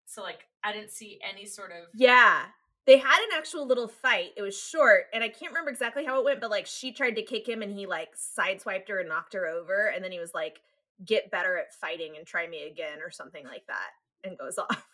[0.08, 2.46] So like I didn't see any sort of Yeah.
[2.86, 4.30] They had an actual little fight.
[4.34, 7.16] It was short, and I can't remember exactly how it went, but like she tried
[7.16, 10.18] to kick him and he like sideswiped her and knocked her over, and then he
[10.18, 10.60] was like,
[11.04, 13.90] get better at fighting and try me again or something like that,
[14.24, 14.86] and goes off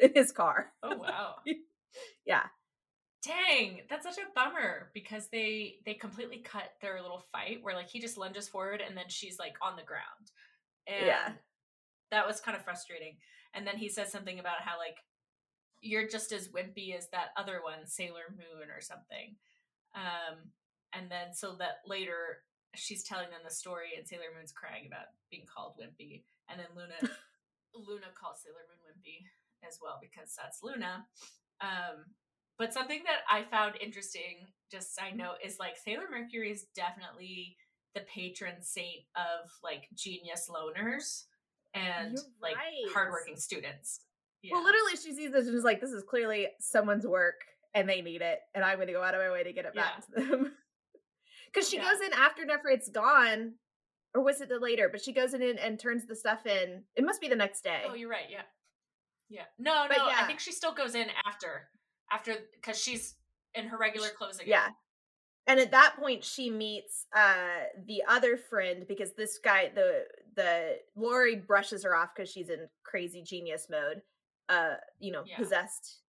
[0.00, 0.72] in his car.
[0.82, 1.34] Oh wow.
[2.24, 2.44] Yeah.
[3.24, 7.88] Dang, that's such a bummer because they they completely cut their little fight where like
[7.88, 10.30] he just lunges forward and then she's like on the ground.
[10.86, 11.32] And Yeah.
[12.12, 13.16] that was kind of frustrating.
[13.58, 14.98] And then he says something about how like
[15.80, 19.34] you're just as wimpy as that other one, Sailor Moon or something.
[19.96, 20.54] Um
[20.94, 25.10] and then so that later she's telling them the story and Sailor Moon's crying about
[25.28, 26.94] being called wimpy and then Luna
[27.74, 29.26] Luna calls Sailor Moon wimpy
[29.66, 31.04] as well because that's Luna.
[31.60, 32.14] Um
[32.58, 37.56] but something that I found interesting, just side note, is like Sailor Mercury is definitely
[37.94, 41.24] the patron saint of like genius loners
[41.74, 42.92] and You're like right.
[42.92, 44.00] hardworking students.
[44.42, 44.54] Yeah.
[44.54, 47.40] Well, literally, she sees this and is like, "This is clearly someone's work,
[47.74, 49.64] and they need it, and I'm going to go out of my way to get
[49.64, 50.52] it back to them."
[51.52, 51.90] Because she Yeah.
[51.90, 53.54] goes in after Nephrite's gone,
[54.14, 54.90] or was it the later?
[54.90, 56.84] But she goes in and, and turns the stuff in.
[56.94, 57.82] It must be the next oh, day.
[57.88, 58.26] Oh, you're right.
[58.28, 58.42] Yeah.
[59.30, 59.44] Yeah.
[59.58, 60.08] No, But no.
[60.08, 61.68] I think she still goes in after,
[62.12, 63.14] after because she's
[63.54, 64.50] in her regular clothes again.
[64.50, 64.68] Yeah.
[65.48, 70.04] And at that point she meets uh the other friend because this guy the
[70.36, 74.02] the Lori brushes her off because she's in crazy genius mode.
[74.48, 75.36] Uh, you know, Yeah.
[75.36, 76.00] possessed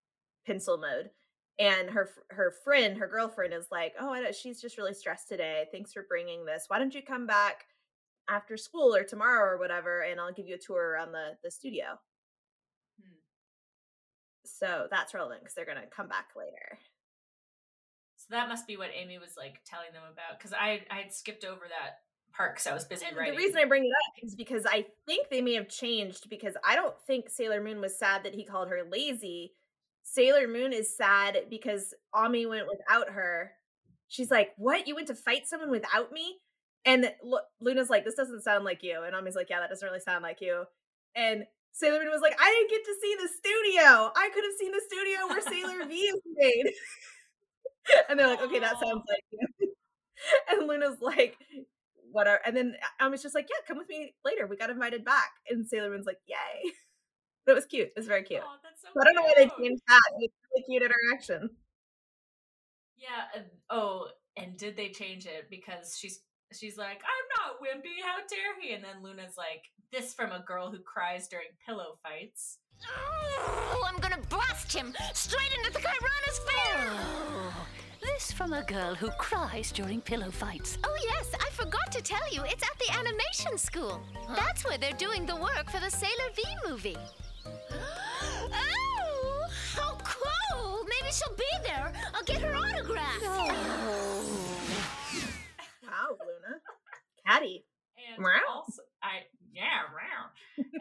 [0.45, 1.09] pencil mode.
[1.57, 5.27] And her her friend, her girlfriend is like, "Oh, I don't, she's just really stressed
[5.27, 5.67] today.
[5.71, 6.65] Thanks for bringing this.
[6.67, 7.65] Why don't you come back
[8.29, 11.51] after school or tomorrow or whatever and I'll give you a tour around the the
[11.51, 11.99] studio."
[13.01, 13.15] Hmm.
[14.45, 16.77] So that's relevant because they're going to come back later.
[18.29, 21.13] So that must be what Amy was like telling them about because I I had
[21.13, 21.99] skipped over that
[22.31, 23.33] part because I was busy And writing.
[23.33, 26.53] the reason I bring it up is because I think they may have changed because
[26.63, 29.53] I don't think Sailor Moon was sad that he called her lazy.
[30.03, 33.53] Sailor Moon is sad because Ami went without her.
[34.07, 34.87] She's like, "What?
[34.87, 36.39] You went to fight someone without me?"
[36.85, 39.87] And Lu- Luna's like, "This doesn't sound like you." And Ami's like, "Yeah, that doesn't
[39.87, 40.65] really sound like you."
[41.15, 44.11] And Sailor Moon was like, "I didn't get to see the studio.
[44.15, 46.73] I could have seen the studio where Sailor V is made."
[48.09, 49.73] and they're like, "Okay, that sounds like you."
[50.49, 51.37] and Luna's like,
[52.11, 52.39] whatever.
[52.45, 54.47] And then uh, I was just like, yeah, come with me later.
[54.47, 55.31] We got invited back.
[55.49, 56.71] And Sailor Moon's like, yay.
[57.45, 57.87] But it was cute.
[57.87, 58.41] It was very cute.
[58.43, 60.01] Oh, that's so So I don't know why they changed that.
[60.19, 61.49] It was a really cute interaction.
[62.97, 63.43] Yeah.
[63.69, 66.19] oh, and did they change it because she's
[66.51, 68.03] she's like, I'm not wimpy.
[68.03, 68.73] How dare he?
[68.73, 72.57] And then Luna's like, this from a girl who cries during pillow fights.
[72.87, 75.91] Oh, I'm gonna blast him straight into the oh.
[75.91, 77.53] Chironosphere!
[78.13, 80.77] This from a girl who cries during pillow fights.
[80.83, 84.01] Oh, yes, I forgot to tell you, it's at the animation school.
[84.35, 86.97] That's where they're doing the work for the Sailor V movie.
[87.45, 90.85] oh, how cool!
[90.85, 91.91] Maybe she'll be there.
[92.13, 93.21] I'll get her autograph.
[95.83, 96.61] Wow, Luna.
[97.25, 97.65] Catty.
[98.15, 98.39] And Meow.
[98.53, 100.29] also, I yeah, meow.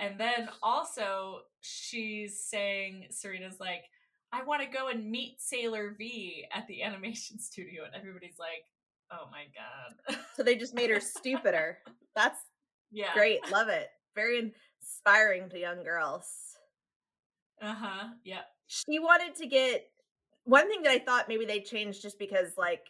[0.01, 3.85] and then also she's saying Serena's like,
[4.33, 8.64] I want to go and meet Sailor V at the animation studio, and everybody's like,
[9.11, 10.19] Oh my god.
[10.35, 11.79] So they just made her stupider.
[12.17, 12.38] That's
[12.91, 13.14] yeah.
[13.14, 13.41] great.
[13.51, 13.88] Love it.
[14.14, 16.27] Very inspiring to young girls.
[17.61, 18.09] Uh huh.
[18.25, 18.45] Yep.
[18.67, 19.87] She wanted to get
[20.45, 22.87] one thing that I thought maybe they changed just because like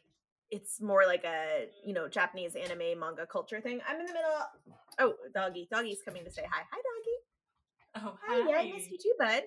[0.50, 3.80] it's more like a you know Japanese anime manga culture thing.
[3.88, 4.76] I'm in the middle.
[4.98, 6.62] Oh, doggy, doggy's coming to say hi.
[6.70, 8.06] Hi, doggy.
[8.06, 8.50] Oh Hi, hi.
[8.50, 9.42] yeah, I missed you too, bud.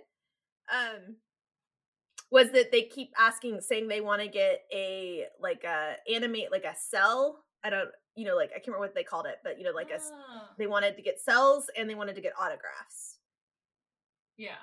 [0.72, 1.16] Um,
[2.32, 6.63] was that they keep asking, saying they want to get a like a animate like
[6.63, 7.44] a cell.
[7.63, 9.72] I don't, you know, like I can't remember what they called it, but you know,
[9.72, 13.17] like a Ah, they wanted to get cells and they wanted to get autographs.
[14.38, 14.56] yeah.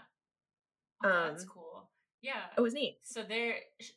[1.05, 1.91] Oh, that's um, cool.
[2.23, 2.43] Yeah.
[2.57, 2.99] It was neat.
[3.05, 3.91] So there, sh-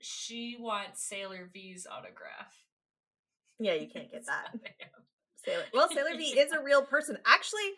[0.00, 2.54] she wants Sailor V's autograph.
[3.58, 4.54] Yeah, you can't get that.
[5.44, 5.64] Sailor.
[5.74, 7.18] Well, Sailor V is a real person.
[7.26, 7.72] Actually,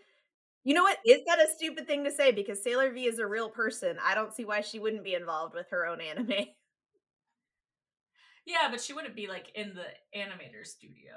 [0.68, 0.98] you know what?
[1.06, 2.30] Is that a stupid thing to say?
[2.30, 3.96] Because Sailor V is a real person.
[4.04, 6.30] I don't see why she wouldn't be involved with her own anime.
[8.44, 9.84] Yeah, but she wouldn't be like in the
[10.18, 11.12] animator studio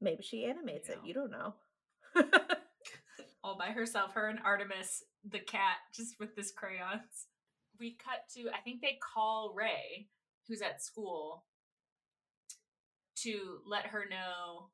[0.00, 0.98] Maybe she animates it.
[0.98, 1.02] know.
[1.04, 1.54] You don't know.
[3.42, 4.14] all by herself.
[4.14, 7.26] Her and Artemis, the cat, just with this crayons.
[7.80, 10.06] We cut to, I think they call Ray,
[10.46, 11.46] who's at school,
[13.22, 14.68] to let her know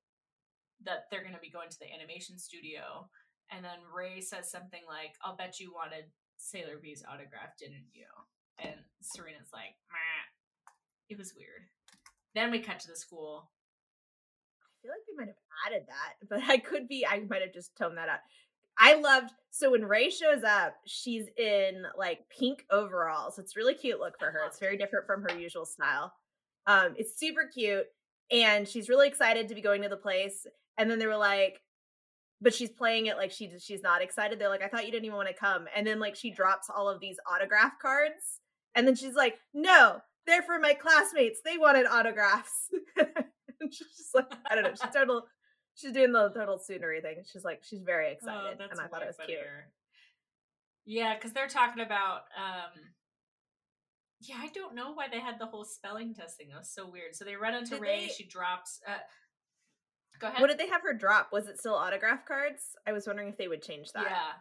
[0.85, 3.09] that they're going to be going to the animation studio.
[3.51, 6.05] And then Ray says something like, I'll bet you wanted
[6.37, 8.07] Sailor V's autograph, didn't you?
[8.59, 10.69] And Serena's like, Meh.
[11.09, 11.65] It was weird.
[12.35, 13.51] Then we cut to the school.
[14.63, 17.55] I feel like they might have added that, but I could be, I might have
[17.55, 18.21] just toned that out.
[18.79, 23.39] I loved, so when Ray shows up, she's in like pink overalls.
[23.39, 24.43] It's really cute look for her.
[24.47, 26.13] It's very different from her usual style.
[26.67, 27.87] Um, it's super cute.
[28.31, 30.47] And she's really excited to be going to the place.
[30.77, 31.61] And then they were like,
[32.41, 34.39] but she's playing it like she she's not excited.
[34.39, 35.67] They're like, I thought you didn't even want to come.
[35.75, 38.41] And then like she drops all of these autograph cards.
[38.75, 41.41] And then she's like, No, they're for my classmates.
[41.45, 42.69] They wanted autographs.
[42.97, 44.71] and she's just like, I don't know.
[44.71, 45.27] She's total
[45.75, 47.23] she's doing the total tsundere thing.
[47.31, 48.71] She's like, she's very excited, Oh, excited.
[48.73, 49.39] and I thought it was cute.
[50.87, 52.23] Yeah, because they're talking about.
[52.37, 52.73] um
[54.21, 56.49] Yeah, I don't know why they had the whole spelling testing.
[56.51, 57.15] That was so weird.
[57.15, 58.07] So they run into Did Ray.
[58.07, 58.81] they- She drops.
[58.87, 58.99] Uh,
[60.19, 60.41] go ahead.
[60.41, 61.31] What did they have her drop?
[61.33, 62.77] Was it still autograph cards?
[62.87, 64.05] I was wondering if they would change that.
[64.05, 64.33] Yeah.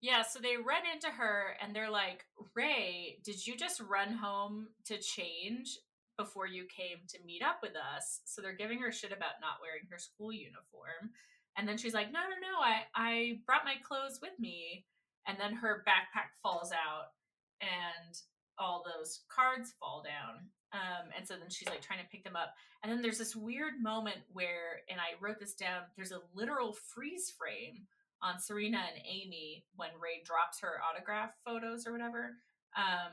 [0.00, 2.24] Yeah, so they run into her and they're like,
[2.56, 5.78] Ray, did you just run home to change
[6.18, 8.20] before you came to meet up with us?
[8.24, 11.14] So they're giving her shit about not wearing her school uniform.
[11.56, 14.86] And then she's like, No, no, no, I, I brought my clothes with me.
[15.28, 17.14] And then her backpack falls out
[17.60, 18.18] and
[18.58, 20.48] all those cards fall down.
[20.72, 22.54] Um, and so then she's like trying to pick them up.
[22.82, 26.72] And then there's this weird moment where, and I wrote this down, there's a literal
[26.72, 27.82] freeze frame
[28.22, 32.36] on Serena and Amy when Ray drops her autograph photos or whatever.
[32.76, 33.12] Um,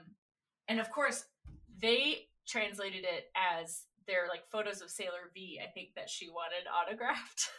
[0.68, 1.26] and of course,
[1.82, 5.60] they translated it as their like photos of Sailor V.
[5.64, 7.50] I think that she wanted autographed.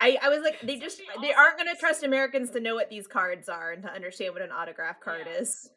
[0.00, 2.74] I, I was like, they So just they aren't going to trust Americans to know
[2.74, 5.40] what these cards are and to understand what an autograph card Yeah.
[5.40, 5.68] is.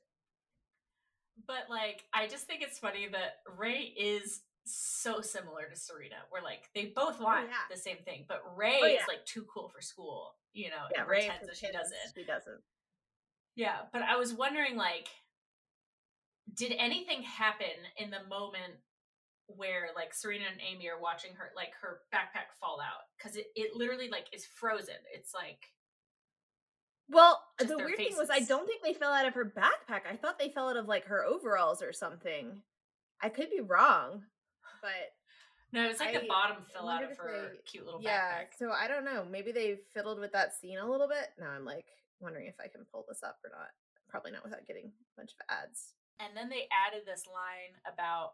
[1.48, 6.16] But like, I just think it's funny that Ray is so similar to Serena.
[6.30, 7.56] Where like they both oh, want yeah.
[7.70, 10.36] the same thing, but oh, Ray Oh, is like too cool for school.
[10.54, 11.98] You know, Yeah, and Ray pretends that she doesn't.
[12.16, 12.62] She doesn't.
[13.56, 15.10] Yeah, but I was wondering like
[16.54, 18.74] did anything happen in the moment
[19.48, 23.48] where like Serena and Amy are watching her like her backpack fall out cuz it
[23.56, 24.96] it literally like is frozen.
[25.14, 25.74] It's like
[27.10, 30.02] Well, Just the weird thing was, I don't think they fell out of her backpack.
[30.12, 32.62] I thought they fell out of like her overalls or something.
[33.22, 34.24] I could be wrong,
[34.82, 35.14] but
[35.72, 38.22] no, it's like the bottom fell out of her they- cute little yeah.
[38.22, 38.58] backpack.
[38.58, 39.26] So I don't know.
[39.30, 41.30] Maybe they fiddled with that scene a little bit.
[41.40, 41.86] Now I'm like
[42.20, 43.70] wondering if I can pull this up or not.
[44.10, 45.94] Probably not without getting a bunch of ads.
[46.20, 48.34] And then they added this line about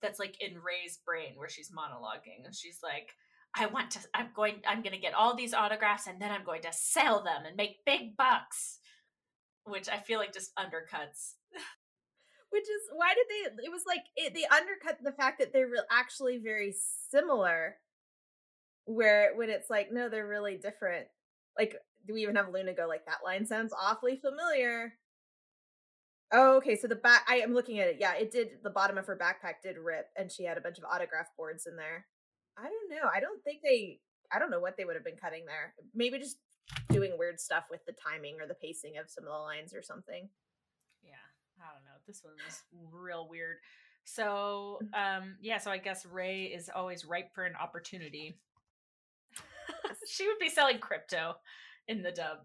[0.00, 3.14] that's like in Ray's brain where she's monologuing and she's like
[3.54, 6.44] I want to I'm going I'm going to get all these autographs and then I'm
[6.44, 8.78] going to sell them and make big bucks.
[9.64, 11.34] Which I feel like just undercuts
[12.50, 13.64] Which is why did they?
[13.64, 16.74] It was like it, they undercut the fact that they're actually very
[17.10, 17.76] similar.
[18.84, 21.08] Where when it's like no, they're really different.
[21.58, 21.76] Like,
[22.06, 23.24] do we even have Luna go like that?
[23.24, 24.94] Line sounds awfully familiar.
[26.32, 26.76] Oh, okay.
[26.76, 27.96] So the back, I am looking at it.
[28.00, 28.48] Yeah, it did.
[28.62, 31.66] The bottom of her backpack did rip, and she had a bunch of autograph boards
[31.66, 32.06] in there.
[32.58, 33.08] I don't know.
[33.14, 34.00] I don't think they.
[34.32, 35.74] I don't know what they would have been cutting there.
[35.94, 36.38] Maybe just
[36.90, 39.82] doing weird stuff with the timing or the pacing of some of the lines or
[39.82, 40.28] something.
[41.04, 41.14] Yeah,
[41.60, 41.98] I don't know.
[42.06, 43.58] This one was real weird.
[44.04, 48.38] So, um, yeah, so I guess Ray is always ripe for an opportunity.
[50.08, 51.36] she would be selling crypto
[51.88, 52.38] in the dub.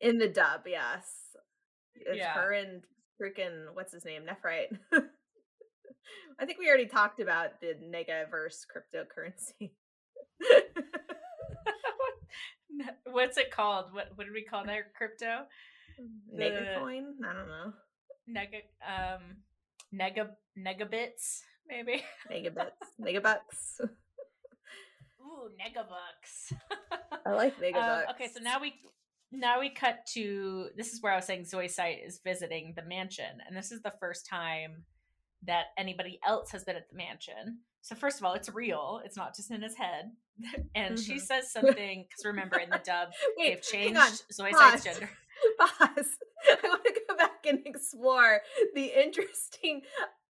[0.00, 1.04] In the dub, yes.
[1.94, 2.34] It's Yeah.
[2.34, 2.82] her and
[3.20, 4.76] freaking what's his name, Nephrite.
[6.40, 9.72] I think we already talked about the Negaverse cryptocurrency.
[13.04, 13.92] What's it called?
[13.92, 15.44] What what did we call that crypto?
[16.34, 17.14] Nega coin?
[17.24, 17.72] I don't know.
[18.28, 19.22] Nega um
[19.94, 22.02] nega negabits maybe.
[22.30, 22.70] Megabits.
[23.00, 23.80] Megabucks.
[25.20, 26.52] Ooh, negabucks.
[27.26, 28.10] I like Um, megabucks.
[28.14, 28.74] okay, so now we
[29.30, 33.38] now we cut to this is where I was saying Zoisite is visiting the mansion,
[33.46, 34.84] and this is the first time
[35.46, 37.58] that anybody else has been at the mansion.
[37.80, 40.12] So first of all, it's real; it's not just in his head.
[40.74, 41.20] And she Mhm.
[41.20, 44.12] says something because remember in the dub Wait, they've changed hang on.
[44.32, 44.84] Zoe Pause.
[44.84, 45.10] Gender.
[45.58, 46.16] Pause.
[46.50, 48.40] I want to go back and explore
[48.74, 49.82] the interesting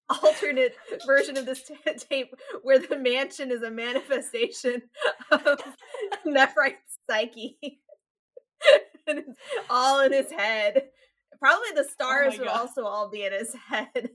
[0.08, 0.74] alternate
[1.06, 4.82] version of this ta tape where the mansion is a manifestation
[5.30, 5.60] of
[6.26, 7.56] Nephrite's psyche.
[9.06, 9.38] and it's
[9.70, 10.88] all in his head.
[11.38, 12.60] Probably the stars would God.
[12.60, 14.10] also all be in his head.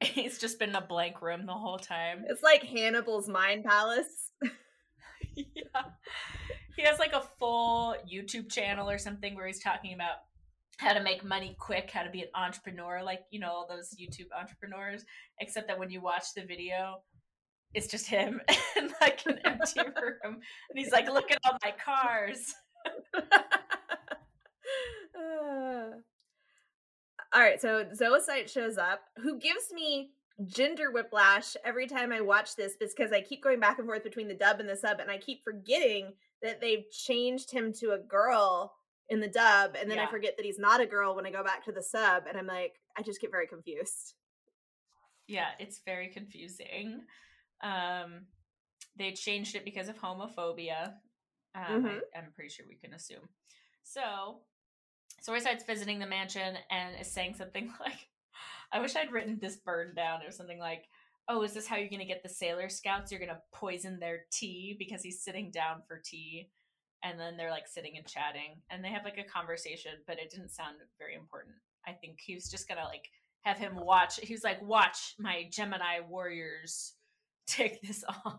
[0.04, 2.24] He's just been in a blank room the whole time.
[2.28, 4.32] It's like Hannibal's mind palace.
[5.34, 5.82] yeah.
[6.76, 10.16] He has like a full YouTube channel or something where he's talking about
[10.78, 13.94] how to make money quick, how to be an entrepreneur, like, you know, all those
[14.00, 15.04] YouTube entrepreneurs.
[15.40, 17.02] Except that when you watch the video,
[17.74, 18.40] it's just him
[18.76, 20.40] in like an empty room.
[20.70, 22.54] And he's like, look at all my cars.
[25.14, 26.00] Uh,
[27.32, 30.10] all right, so Zoisite shows up, who gives me
[30.46, 34.26] gender whiplash every time I watch this because I keep going back and forth between
[34.28, 37.98] the dub and the sub, and I keep forgetting that they've changed him to a
[37.98, 38.72] girl
[39.10, 41.44] in the dub, and then I forget that he's not a girl when I go
[41.44, 44.14] back to the sub, and I'm like, I just get very confused.
[45.26, 47.02] Yeah, it's very confusing.
[47.60, 48.26] Um,
[48.96, 50.94] they changed it because of homophobia.
[51.54, 52.00] Um, Mhm.
[52.14, 53.28] I, I'm pretty sure we can assume.
[53.82, 54.42] So,
[55.20, 58.08] Suicide's visiting the mansion and is saying something like,
[58.72, 60.84] I wish I'd written this burn down or something like,
[61.28, 63.10] oh, is this how you're going to get the Sailor Scouts?
[63.10, 66.50] You're going to poison their tea because he's sitting down for tea.
[67.02, 70.30] And then they're like sitting and chatting and they have like a conversation, but it
[70.30, 71.54] didn't sound very important.
[71.86, 73.08] I think he was just going to like
[73.42, 74.20] have him watch.
[74.20, 76.94] He was like, watch my Gemini warriors
[77.46, 78.38] take this on.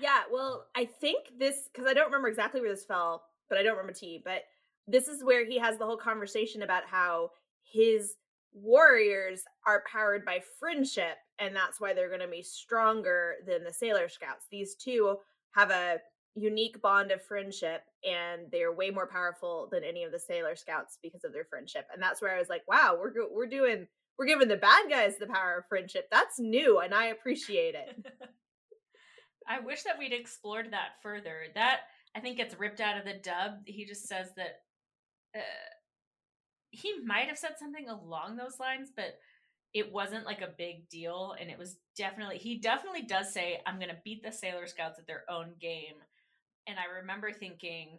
[0.00, 3.24] Yeah, well, I think this because I don't remember exactly where this fell.
[3.48, 4.22] but I don't remember T.
[4.24, 4.42] But
[4.88, 7.30] this is where he has the whole conversation about how
[7.62, 8.14] his
[8.52, 13.72] warriors are powered by friendship, and that's why they're going to be stronger than the
[13.72, 14.46] Sailor Scouts.
[14.50, 15.16] These two
[15.52, 15.98] have a
[16.34, 20.98] unique bond of friendship, and they're way more powerful than any of the Sailor Scouts
[21.02, 21.86] because of their friendship.
[21.92, 23.86] And that's where I was like, wow, we're we're doing
[24.18, 26.08] we're giving the bad guys the power of friendship.
[26.10, 28.06] That's new, and I appreciate it.
[29.48, 31.44] I wish that we'd explored that further.
[31.54, 31.80] That
[32.14, 33.60] I think gets ripped out of the dub.
[33.64, 34.60] He just says that
[35.38, 35.74] uh,
[36.70, 39.18] he might have said something along those lines, but
[39.74, 41.34] it wasn't like a big deal.
[41.40, 44.98] And it was definitely, he definitely does say, I'm going to beat the Sailor Scouts
[44.98, 45.96] at their own game.
[46.66, 47.98] And I remember thinking,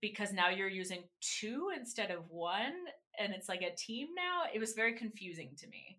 [0.00, 2.74] because now you're using two instead of one,
[3.18, 5.98] and it's like a team now, it was very confusing to me.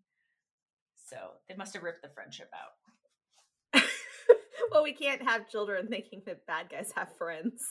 [0.96, 1.16] So
[1.48, 3.82] they must have ripped the friendship out.
[4.72, 7.64] well, we can't have children thinking that bad guys have friends.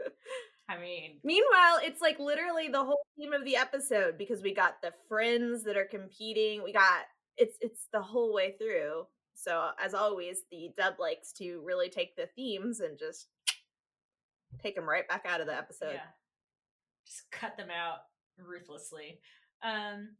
[0.72, 4.80] I mean, meanwhile, it's like literally the whole theme of the episode because we got
[4.82, 6.62] the friends that are competing.
[6.62, 7.04] We got
[7.36, 9.06] it's it's the whole way through.
[9.34, 13.28] So as always, the dub likes to really take the themes and just
[14.62, 15.94] take them right back out of the episode.
[15.94, 16.10] Yeah.
[17.06, 17.98] Just cut them out
[18.38, 19.20] ruthlessly.
[19.62, 20.10] Um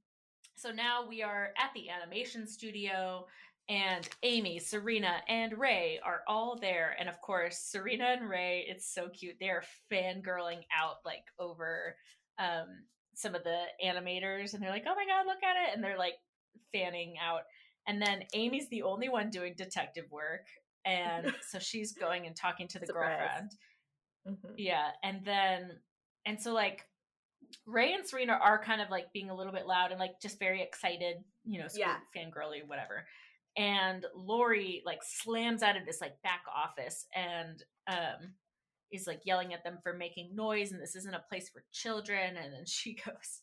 [0.55, 3.27] so now we are at the animation studio
[3.69, 6.97] and Amy, Serena, and Ray are all there.
[6.99, 9.37] And of course, Serena and Ray, it's so cute.
[9.41, 11.97] They're fangirling out like over
[12.39, 12.67] um
[13.15, 15.75] some of the animators and they're like, oh my god, look at it.
[15.75, 16.15] And they're like
[16.73, 17.43] fanning out.
[17.87, 20.47] And then Amy's the only one doing detective work.
[20.85, 23.19] And so she's going and talking to the Surprise.
[23.21, 23.51] girlfriend.
[24.29, 24.55] Mhm.
[24.57, 24.89] Yeah.
[25.03, 25.71] And then,
[26.27, 26.87] and so like
[27.67, 30.39] Ray and Serena are kind of like being a little bit loud and like just
[30.39, 31.97] very excited, you know, yeah.
[32.17, 33.05] fangirly, whatever.
[33.57, 38.35] And Lori like slams out of this like back office and um
[38.93, 42.37] is like yelling at them for making noise and this isn't a place for children.
[42.37, 43.41] And then she goes,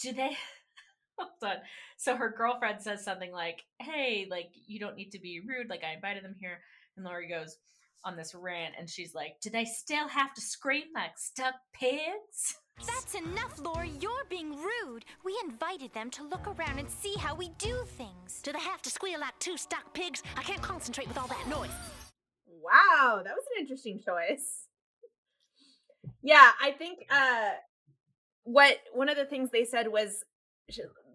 [0.00, 0.36] Do they
[1.18, 1.56] hold on?
[1.98, 5.84] So her girlfriend says something like, Hey, like you don't need to be rude, like
[5.84, 6.60] I invited them here.
[6.96, 7.56] And Lori goes
[8.04, 12.56] on this rant and she's like, Do they still have to scream like stuck pigs?
[12.78, 13.92] That's enough, Lori.
[14.00, 15.04] You're being rude.
[15.24, 18.40] We invited them to look around and see how we do things.
[18.42, 20.22] Do they have to squeal like two stuck pigs?
[20.36, 21.70] I can't concentrate with all that noise.
[22.46, 24.68] Wow, that was an interesting choice.
[26.22, 27.50] Yeah, I think uh
[28.44, 30.24] what one of the things they said was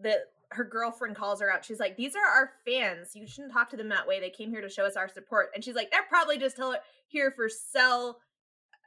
[0.02, 0.20] that
[0.52, 1.66] her girlfriend calls her out.
[1.66, 3.16] She's like, "These are our fans.
[3.16, 4.20] You shouldn't talk to them that way.
[4.20, 6.60] They came here to show us our support." And she's like, "They're probably just
[7.08, 8.20] here for sell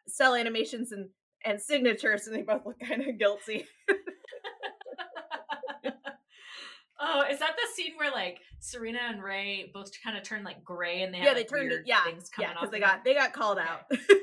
[0.06, 1.10] sell animations and
[1.44, 3.66] and signatures." And they both look kind of guilty.
[7.00, 10.64] oh, is that the scene where like Serena and Ray both kind of turn like
[10.64, 11.82] gray and they have yeah, they like, turned it.
[11.86, 12.88] Yeah, things coming yeah, because they them?
[12.88, 13.68] got they got called Okay.
[13.68, 13.80] out.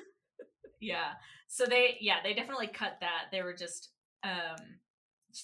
[0.79, 1.13] Yeah.
[1.47, 3.25] So they yeah, they definitely cut that.
[3.31, 3.89] They were just
[4.23, 4.57] um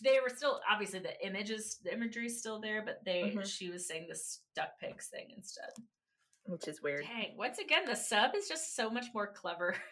[0.04, 3.44] they were still obviously the images the imagery is still there, but they Mhm.
[3.46, 5.70] she was saying the stuck pigs thing instead.
[6.46, 7.06] Which is weird.
[7.06, 9.76] Dang, once again the sub is just so much more clever.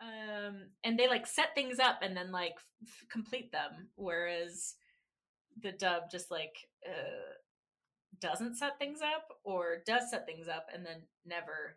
[0.00, 4.74] um and they like set things up and then like f- complete them whereas
[5.62, 6.54] the dub just like
[6.86, 7.32] uh
[8.20, 11.76] doesn't set things up or does set things up and then never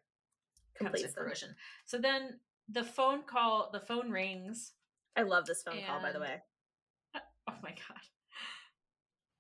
[0.78, 1.24] comes to Completes them.
[1.26, 1.56] fruition.
[1.86, 2.40] So then
[2.70, 4.74] the phone call, the phone rings.
[5.18, 6.42] I love this phone call, by the way.
[7.16, 8.04] Oh my god.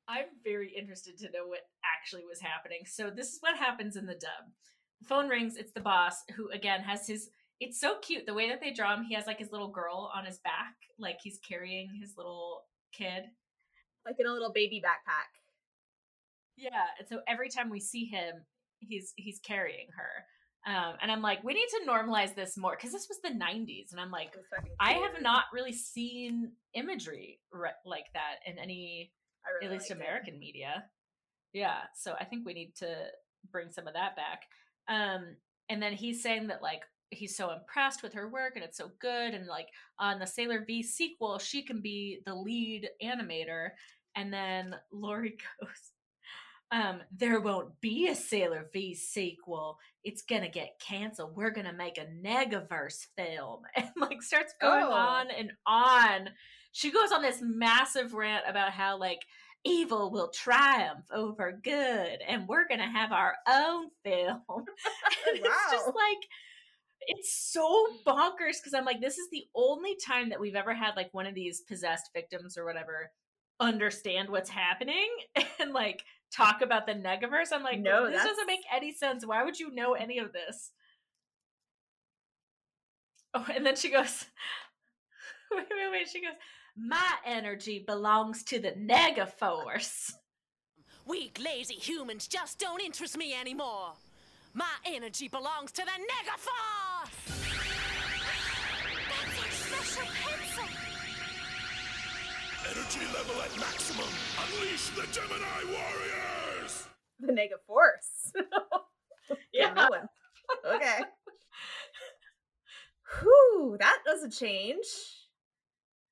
[0.08, 2.80] I'm very interested to know what actually was happening.
[2.86, 4.52] So this is what happens in the dub.
[5.02, 7.30] The phone rings, it's the boss who again has his
[7.60, 9.04] it's so cute the way that they draw him.
[9.04, 13.24] He has like his little girl on his back, like he's carrying his little kid.
[14.06, 15.28] Like in a little baby backpack.
[16.58, 18.36] Yeah, and so every time we see him,
[18.80, 20.72] he's he's carrying her.
[20.72, 23.92] Um, and I'm like, we need to normalize this more because this was the 90s,
[23.92, 28.36] and I'm like, It was fucking I have not really seen imagery re- like that
[28.46, 29.12] in any,
[29.62, 30.04] really at least liked it.
[30.04, 30.84] American media.
[31.54, 32.88] Yeah, so I think we need to
[33.52, 34.44] bring some of that back.
[34.88, 35.36] Um,
[35.70, 36.82] and then he's saying that like
[37.12, 39.68] he's so impressed with her work and it's so good, and like
[40.00, 43.70] on the Sailor V sequel, she can be the lead animator.
[44.16, 45.92] And then Lori goes,
[46.72, 49.78] um, there won't be a Sailor V sequel.
[50.04, 51.36] It's gonna get canceled.
[51.36, 54.92] We're gonna make a Negaverse film, and like starts going Oh.
[54.92, 56.30] on and on.
[56.72, 59.22] She goes on this massive rant about how like
[59.66, 64.44] evil will triumph over good, and we're gonna have our own film.
[64.58, 66.28] and it's just like
[67.12, 70.96] it's so bonkers because I'm like, this is the only time that we've ever had
[70.96, 73.12] like one of these possessed victims or whatever
[73.60, 75.10] understand what's happening
[75.60, 77.52] and like talk about the negaverse.
[77.52, 79.26] I'm like, No, this that's- doesn't make any sense.
[79.26, 80.72] Why would you know any of this?
[83.34, 84.26] Oh, and then she goes,
[85.52, 86.08] wait, wait, wait.
[86.08, 86.32] She goes,
[86.78, 90.14] my energy belongs to the Negaforce.
[91.06, 93.94] Weak, lazy humans just don't interest me anymore.
[94.54, 97.12] My energy belongs to the Negaforce!
[99.10, 100.64] That's our special pencil.
[102.72, 104.08] Energy level at maximum.
[104.44, 106.88] Unleash the Gemini warriors!
[107.20, 108.34] The Nega Force.
[109.54, 109.74] Yeah.
[109.76, 110.10] new one.
[110.76, 111.02] Okay.
[113.22, 114.86] Whew, that does a change.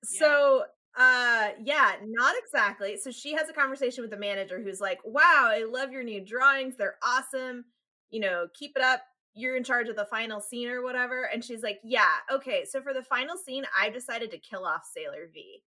[0.03, 0.65] So,
[0.95, 2.97] uh, yeah, not exactly.
[2.97, 6.23] So she has a conversation with the manager who's like, "Wow, I love your new
[6.23, 6.75] drawings.
[6.77, 7.65] They're awesome.
[8.09, 9.01] You know, keep it up.
[9.33, 12.65] You're in charge of the final scene or whatever." And she's like, "Yeah, okay.
[12.65, 15.63] So for the final scene, I decided to kill off Sailor V."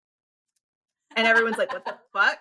[1.16, 2.38] And everyone's like, "What the fuck?"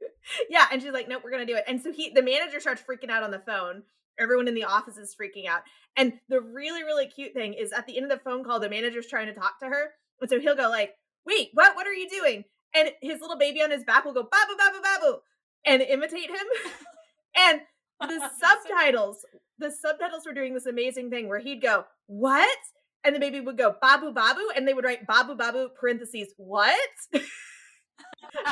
[0.50, 2.82] yeah, and she's like, "Nope, we're gonna do it." And so he, the manager, starts
[2.82, 3.82] freaking out on the phone.
[4.18, 5.62] Everyone in the office is freaking out.
[5.96, 8.68] And the really, really cute thing is at the end of the phone call, the
[8.68, 10.94] manager's trying to talk to her, and so he'll go like,
[11.26, 11.74] "Wait, what?
[11.74, 14.80] What are you doing?" And his little baby on his back will go babu babu
[14.82, 15.18] babu
[15.64, 16.46] and imitate him.
[17.36, 17.60] and
[18.00, 18.30] the so cute.
[18.40, 19.24] subtitles,
[19.58, 22.58] the subtitles were doing this amazing thing where he'd go, "What?"
[23.04, 26.78] And the baby would go babu babu, and they would write babu babu parentheses what?
[27.12, 27.22] and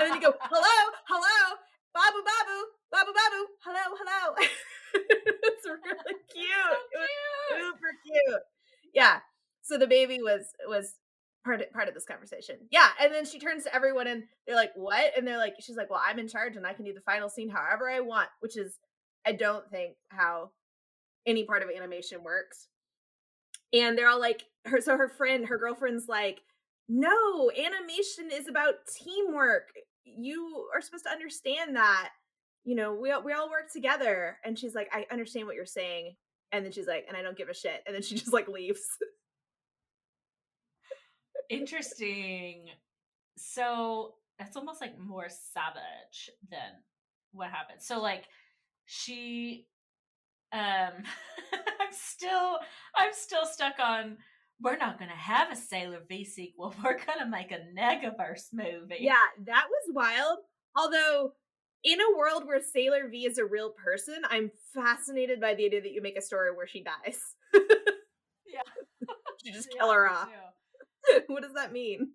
[0.01, 1.57] then you go, "Hello, hello,
[1.95, 2.59] babu babu,
[2.91, 4.35] babu babu, hello, hello."
[4.95, 6.79] it's really cute.
[6.93, 8.43] It was super cute.
[8.95, 9.19] Yeah.
[9.63, 10.95] So the baby was was
[11.45, 12.57] part of, part of this conversation.
[12.71, 15.77] Yeah, and then she turns to everyone and they're like, "What?" And they're like, "She's
[15.77, 18.29] like, well, I'm in charge and I can do the final scene however I want,"
[18.41, 18.77] which is
[19.27, 20.51] I don't think how
[21.27, 22.69] any part of animation works.
[23.73, 26.41] And they're all like, her so her friend, her girlfriend's like,
[26.89, 29.69] "No, animation is about teamwork.
[30.05, 32.11] You are supposed to understand that."
[32.65, 34.39] You know, we we all work together.
[34.45, 36.17] And she's like, I understand what you're saying.
[36.53, 37.83] And then she's like, and I don't give a shit.
[37.87, 38.87] And then she just like leaves.
[41.51, 42.67] Interesting.
[43.37, 46.83] So that's almost like more savage than
[47.33, 47.81] what happened.
[47.83, 48.25] So like
[48.91, 49.67] she
[50.53, 50.61] um
[51.53, 52.59] I'm still
[52.97, 54.17] I'm still stuck on
[54.61, 56.75] we're not gonna have a Sailor V sequel.
[56.85, 58.97] We're gonna make a Negaverse movie.
[58.99, 59.15] Yeah,
[59.45, 60.39] that was wild.
[60.75, 61.35] Although,
[61.85, 65.81] in a world where Sailor V is a real person, I'm fascinated by the idea
[65.83, 67.21] that you make a story where she dies.
[68.53, 68.63] Yeah.
[69.45, 70.29] you just Yeah, kill her off.
[71.29, 72.09] what does that mean?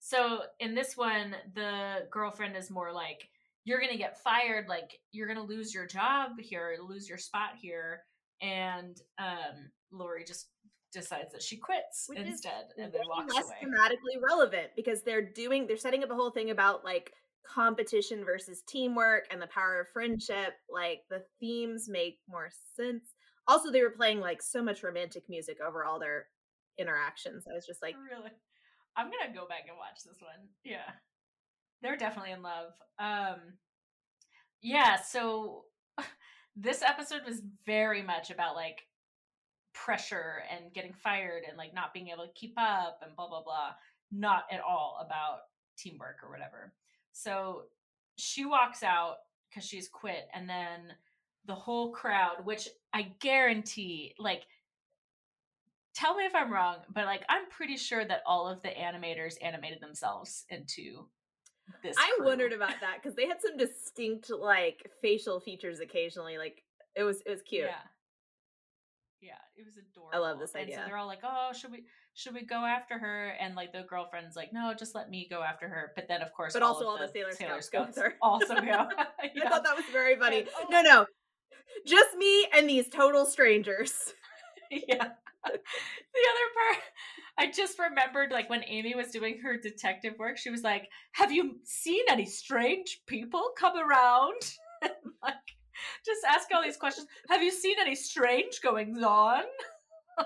[0.00, 3.28] So in this one, the girlfriend is more like,
[3.68, 8.00] you're gonna get fired, like you're gonna lose your job here, lose your spot here,
[8.40, 10.48] and um Lori just
[10.92, 13.56] decides that she quits Which is instead and then walks less away.
[13.62, 17.12] thematically relevant because they're doing they're setting up a whole thing about like
[17.46, 20.54] competition versus teamwork and the power of friendship.
[20.70, 23.14] Like the themes make more sense.
[23.46, 26.26] Also, they were playing like so much romantic music over all their
[26.78, 27.46] interactions.
[27.50, 28.30] I was just like, really,
[28.96, 30.48] I'm gonna go back and watch this one.
[30.64, 30.84] Yeah,
[31.82, 32.72] they're definitely in love.
[32.98, 33.36] Um,
[34.62, 34.96] yeah.
[34.96, 35.64] So
[36.56, 38.82] this episode was very much about like
[39.74, 43.42] pressure and getting fired and like not being able to keep up and blah blah
[43.42, 43.70] blah.
[44.10, 45.40] Not at all about
[45.76, 46.72] teamwork or whatever.
[47.12, 47.64] So
[48.16, 49.16] she walks out
[49.48, 50.92] because she's quit, and then
[51.46, 54.42] the whole crowd, which I guarantee, like
[55.94, 59.34] tell me if I'm wrong, but like I'm pretty sure that all of the animators
[59.42, 61.06] animated themselves into
[61.82, 61.96] this.
[61.98, 62.26] I crew.
[62.26, 66.38] wondered about that because they had some distinct like facial features occasionally.
[66.38, 66.62] Like
[66.96, 67.66] it was it was cute.
[67.66, 67.74] Yeah.
[69.20, 70.14] Yeah, it was adorable.
[70.14, 70.76] I love this And idea.
[70.76, 73.82] so they're all like, "Oh, should we should we go after her?" And like the
[73.88, 76.74] girlfriend's like, "No, just let me go after her." But then of course, But all
[76.74, 78.14] also all the Sailor Scouts go with Scouts her.
[78.22, 78.60] also go.
[78.62, 80.40] I thought that was very funny.
[80.40, 81.06] And, oh No, no,
[81.84, 84.14] just me and these total strangers.
[84.70, 85.08] yeah.
[85.52, 86.84] The other part,
[87.38, 91.32] I just remembered like when Amy was doing her detective work, she was like, Have
[91.32, 94.40] you seen any strange people come around?
[94.80, 94.92] And,
[95.24, 95.34] like,
[96.06, 97.08] just ask all these questions.
[97.28, 99.42] Have you seen any strange goings on?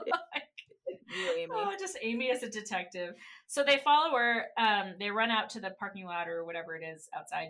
[1.16, 1.52] You, Amy.
[1.52, 3.14] Oh, just Amy as a detective.
[3.46, 4.46] So they follow her.
[4.58, 7.48] Um, they run out to the parking lot or whatever it is outside,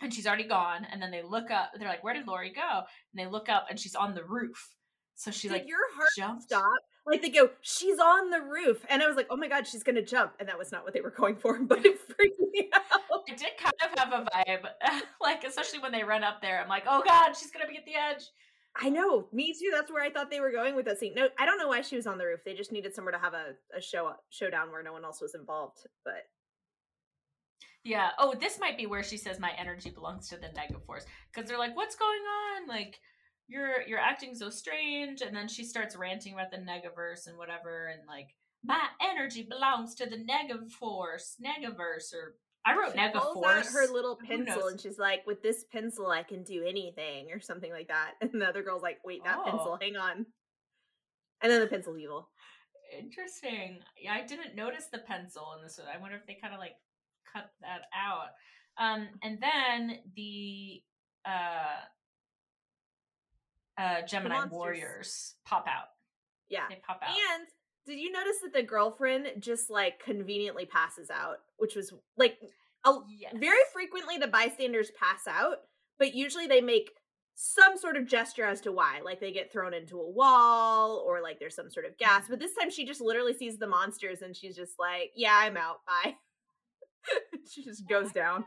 [0.00, 0.86] and she's already gone.
[0.90, 1.70] And then they look up.
[1.76, 2.84] They're like, "Where did Lori go?" And
[3.14, 4.74] they look up, and she's on the roof.
[5.14, 6.42] So she Did like your heart jumped.
[6.44, 6.78] stop?
[7.06, 9.82] Like they go, she's on the roof, and I was like, oh my god, she's
[9.82, 12.70] gonna jump, and that was not what they were going for, but it freaked me
[12.72, 12.82] out.
[13.28, 16.60] I did kind of have a vibe, like especially when they run up there.
[16.60, 18.24] I'm like, "Oh God, she's gonna be at the edge."
[18.76, 19.70] I know, me too.
[19.72, 21.14] That's where I thought they were going with that scene.
[21.14, 22.40] No, I don't know why she was on the roof.
[22.44, 25.34] They just needed somewhere to have a, a show showdown where no one else was
[25.34, 25.86] involved.
[26.04, 26.24] But
[27.84, 28.10] Yeah.
[28.18, 31.48] Oh, this might be where she says my energy belongs to the negative Negaforce because
[31.48, 32.98] they're like, "What's going on?" Like,
[33.48, 37.86] you're you're acting so strange and then she starts ranting about the negaverse and whatever
[37.88, 38.28] and like
[38.64, 44.16] my energy belongs to the negaforce negaverse or i wrote She pulls out her little
[44.26, 48.12] pencil and she's like, "With this pencil, I can do anything," or something like that.
[48.22, 49.44] And the other girl's like, "Wait, that Oh.
[49.44, 50.24] pencil, hang on."
[51.42, 52.30] And then the pencil's evil.
[52.98, 56.54] interesting yeah i didn't notice the pencil in this one i wonder if they kind
[56.54, 56.76] of like
[57.30, 58.28] cut that out
[58.78, 60.80] um and then the
[61.26, 61.80] uh
[63.78, 65.88] uh gemini warriors pop out
[66.48, 66.64] Yeah.
[66.68, 67.46] they pop out And
[67.86, 72.38] did you notice that the girlfriend just like conveniently passes out, which was like
[72.86, 73.34] a, yes.
[73.38, 75.56] very frequently the bystanders pass out,
[75.98, 76.92] but usually they make
[77.34, 81.20] some sort of gesture as to why, like they get thrown into a wall or
[81.20, 82.24] like there's some sort of gas.
[82.28, 85.56] But this time she just literally sees the monsters and she's just like, "Yeah, I'm
[85.56, 85.78] out.
[85.86, 86.14] Bye."
[87.50, 88.44] she just goes down.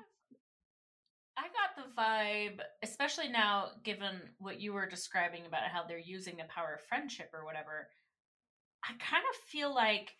[1.37, 6.37] I got the vibe, especially now, given what you were describing about how they're using
[6.37, 7.87] the power of friendship or whatever.
[8.83, 10.13] I kind of feel like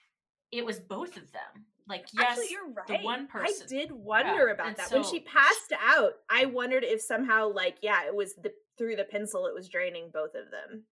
[0.52, 1.66] it was both of them.
[1.88, 2.88] Like, yes, Actually, you're right.
[2.88, 3.64] the one person.
[3.64, 6.14] I did wonder Yeah, about and that when she passed out.
[6.30, 10.10] I wondered if somehow, like, yeah, it was the through the pencil, it was draining
[10.14, 10.84] both of them.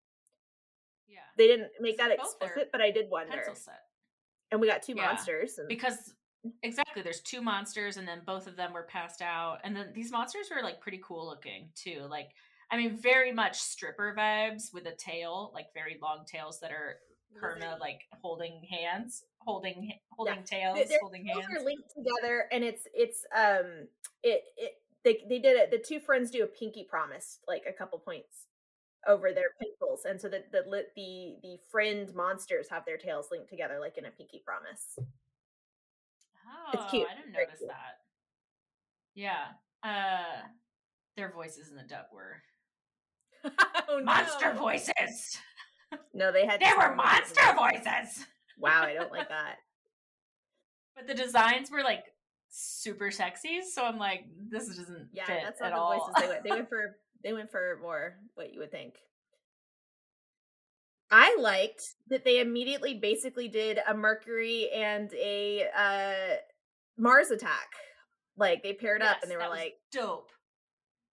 [1.07, 3.31] yeah, They didn't make that explicit, but I did wonder.
[3.33, 3.81] pencil set.
[4.51, 5.57] And we got two Yeah, monsters.
[5.59, 6.13] And Because
[6.63, 10.11] exactly, there's two monsters, and then both of them were passed out, and then these
[10.11, 12.05] monsters were like pretty cool looking too.
[12.09, 12.29] Like,
[12.71, 16.97] I mean, very much stripper vibes with a tail, like very long tails that are
[17.41, 21.61] perma, like holding hands, holding holding tails, Th- their holding tails hands.
[21.61, 23.87] are linked together, and it's it's um
[24.23, 24.73] it it
[25.03, 25.71] they they did it.
[25.71, 28.47] The two friends do a pinky promise, like a couple points
[29.07, 30.63] over their pencils, and so the the
[30.95, 34.97] the the friend monsters have their tails linked together, like in a pinky promise.
[36.73, 37.07] Oh, cute.
[37.11, 37.69] I didn't Very notice cute.
[37.69, 37.97] that.
[39.13, 39.45] Yeah.
[39.83, 40.47] Uh
[41.17, 42.41] their voices in the dub were
[43.89, 44.59] oh, monster no.
[44.59, 45.37] voices.
[46.13, 47.33] No, they had They were normal voices.
[47.35, 48.25] monster voices.
[48.57, 49.57] Wow, I don't like that.
[50.95, 52.03] But the designs were like
[52.49, 55.99] super sexy, so I'm like, this doesn't Yeah, fit that's not at the all.
[55.99, 56.43] voices they went.
[56.43, 58.95] They went for they went for more what you would think.
[61.11, 66.35] I liked that they immediately basically did a Mercury and a uh
[66.97, 67.67] Mars attack.
[68.37, 70.29] Like they paired up and they were like, dope.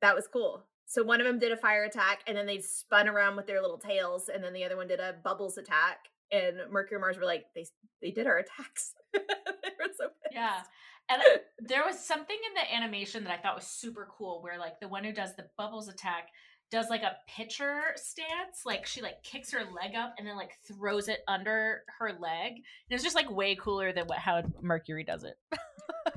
[0.01, 0.65] that was cool.
[0.87, 3.63] So one of them did a fire attack and then they spun around with their
[3.63, 5.99] little tails and then the other one did a bubbles attack
[6.31, 7.67] and Mercury and Mars were like they
[8.03, 8.95] they did our attacks.
[9.13, 10.33] they were so pissed.
[10.35, 10.63] Yeah.
[11.09, 14.59] And I- there was something in the animation that I thought was super cool where
[14.59, 16.29] like the one who does the bubbles attack
[16.73, 18.63] does like a pitcher stance.
[18.65, 22.53] Like she like kicks her leg up and then like throws it under her leg.
[22.55, 25.37] And it's just like way cooler than what how Mercury does it.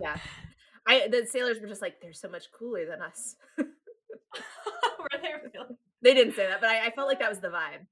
[0.01, 0.17] Yeah.
[0.87, 3.35] I the sailors were just like, they're so much cooler than us.
[3.57, 3.65] Were
[5.21, 5.75] they really?
[6.01, 7.85] They didn't say that, but I, I felt like that was the vibe.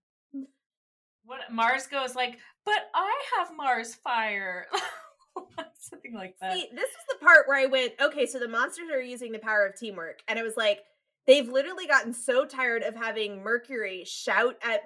[1.26, 4.68] What Mars goes like, but I have Mars fire.
[5.80, 6.54] Something like that.
[6.54, 9.40] See, this is the part where I went, okay, so the monsters are using the
[9.40, 10.20] power of teamwork.
[10.28, 10.80] And I was like,
[11.28, 14.82] they've literally gotten so tired of having Mercury shout at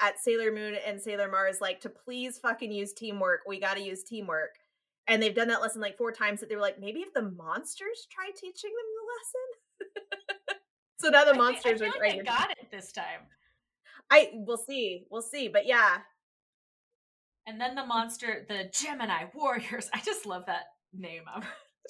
[0.00, 3.40] at Sailor Moon and Sailor Mars like to please fucking use teamwork.
[3.46, 4.56] We got to use teamwork.
[5.08, 7.22] And they've done that lesson like four times that they were like, maybe if the
[7.22, 10.58] monsters try teaching them the lesson.
[11.00, 13.20] so now the I monsters I are trying like they got it this time.
[14.10, 15.06] I we'll see.
[15.10, 15.48] We'll see.
[15.48, 15.98] But yeah.
[17.46, 19.88] And then the monster, the Gemini Warriors.
[19.94, 21.22] I just love that name.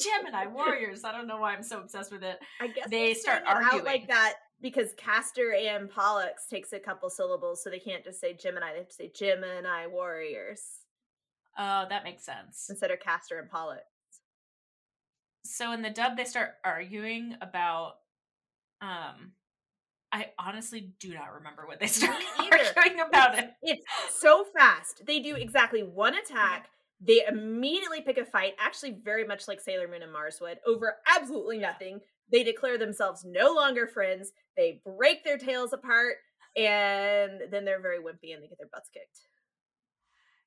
[0.01, 1.05] Gemini Warriors.
[1.05, 2.39] I don't know why I'm so obsessed with it.
[2.61, 3.85] I guess They start arguing.
[3.85, 8.35] like that because Castor and Pollux takes a couple syllables, so they can't just say
[8.35, 8.73] Gemini.
[8.73, 10.63] They have to say Gemini Warriors
[11.59, 12.67] Oh, that makes sense.
[12.69, 13.83] instead of Castor and Pollux.
[15.45, 17.95] So in the dub, they start arguing about.
[18.81, 19.33] Um,
[20.13, 23.51] I honestly do not remember what they start arguing about it.
[23.63, 23.85] It's
[24.19, 25.03] so fast.
[25.07, 26.69] They do exactly one attack.
[27.01, 30.97] They immediately pick a fight, actually very much like Sailor Moon and Mars would, over
[31.07, 32.01] absolutely nothing.
[32.33, 34.33] They declare themselves no longer friends.
[34.57, 36.17] They break their tails apart,
[36.57, 39.21] and then they're very wimpy and they get their butts kicked.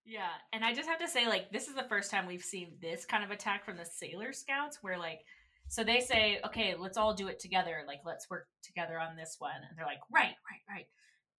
[0.05, 2.71] Yeah, and I just have to say, like, this is the first time we've seen
[2.81, 5.19] this kind of attack from the Sailor Scouts, where like,
[5.67, 7.83] so they say, okay, let's all do it together.
[7.85, 10.87] Like, let's work together on this one, and they're like, right, right, right.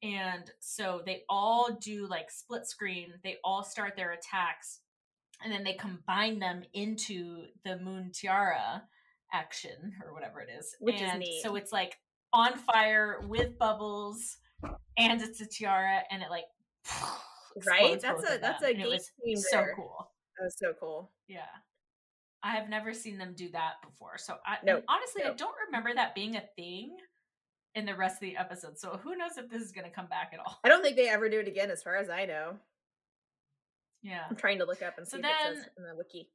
[0.02, 3.12] And so they all do like split screen.
[3.24, 4.78] They all start their attacks,
[5.42, 8.82] and then they combine them into the Moon Tiara
[9.32, 10.76] action or whatever it is.
[10.80, 11.42] Which is neat.
[11.42, 11.98] So it's like
[12.32, 14.38] on fire with bubbles,
[14.96, 16.44] and it's a tiara, and it like.
[17.66, 18.00] Right?
[18.00, 20.08] That's a that's them, a and it game was so cool.
[20.38, 21.10] That was so cool.
[21.26, 21.40] Yeah.
[22.44, 24.18] I have never seen them do that before.
[24.18, 26.96] So I and honestly I don't remember that being a thing
[27.74, 28.78] in the rest of the episode.
[28.78, 30.58] So who knows if this is going to come back at all.
[30.64, 32.54] I don't think they ever do it again, as far as I know.
[34.02, 34.22] Yeah.
[34.28, 36.30] I'm trying to look up and So see if it says in the wiki.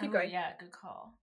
[0.00, 0.30] Keep Oh, going.
[0.30, 1.14] Yeah, good call.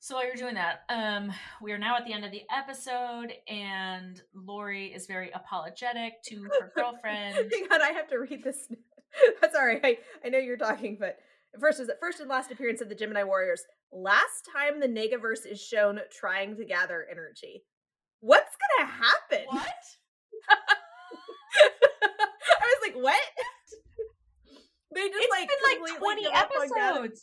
[0.00, 1.32] So while you're doing that, um,
[1.62, 6.42] we are now at the end of the episode, and Lori is very apologetic to
[6.44, 7.34] her girlfriend.
[7.36, 8.68] Hang on, I have to read this.
[9.52, 11.16] Sorry, I, I know you're talking, but
[11.58, 13.62] first is the first and last appearance of the Gemini Warriors.
[13.90, 17.64] Last time the Negaverse is shown trying to gather energy.
[18.20, 19.46] What's gonna happen?
[19.48, 19.64] what?
[21.60, 23.20] I was like, what?
[24.96, 27.22] They just It's like been like 20 give up on gather- episodes.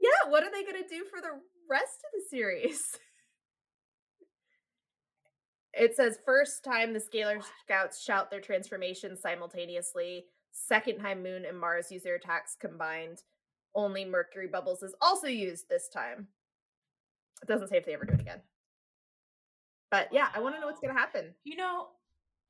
[0.00, 1.38] Yeah, what are they gonna do for the
[1.70, 2.82] rest of the series?
[5.72, 10.24] It says first time the Sailor Scouts shout their transformations simultaneously.
[10.50, 13.22] Second time Moon and Mars use their attacks combined.
[13.74, 16.26] Only Mercury bubbles is also used this time.
[17.42, 18.40] It doesn't say if they ever do it again.
[19.92, 21.34] But yeah, I want to know what's gonna happen.
[21.44, 21.86] You know,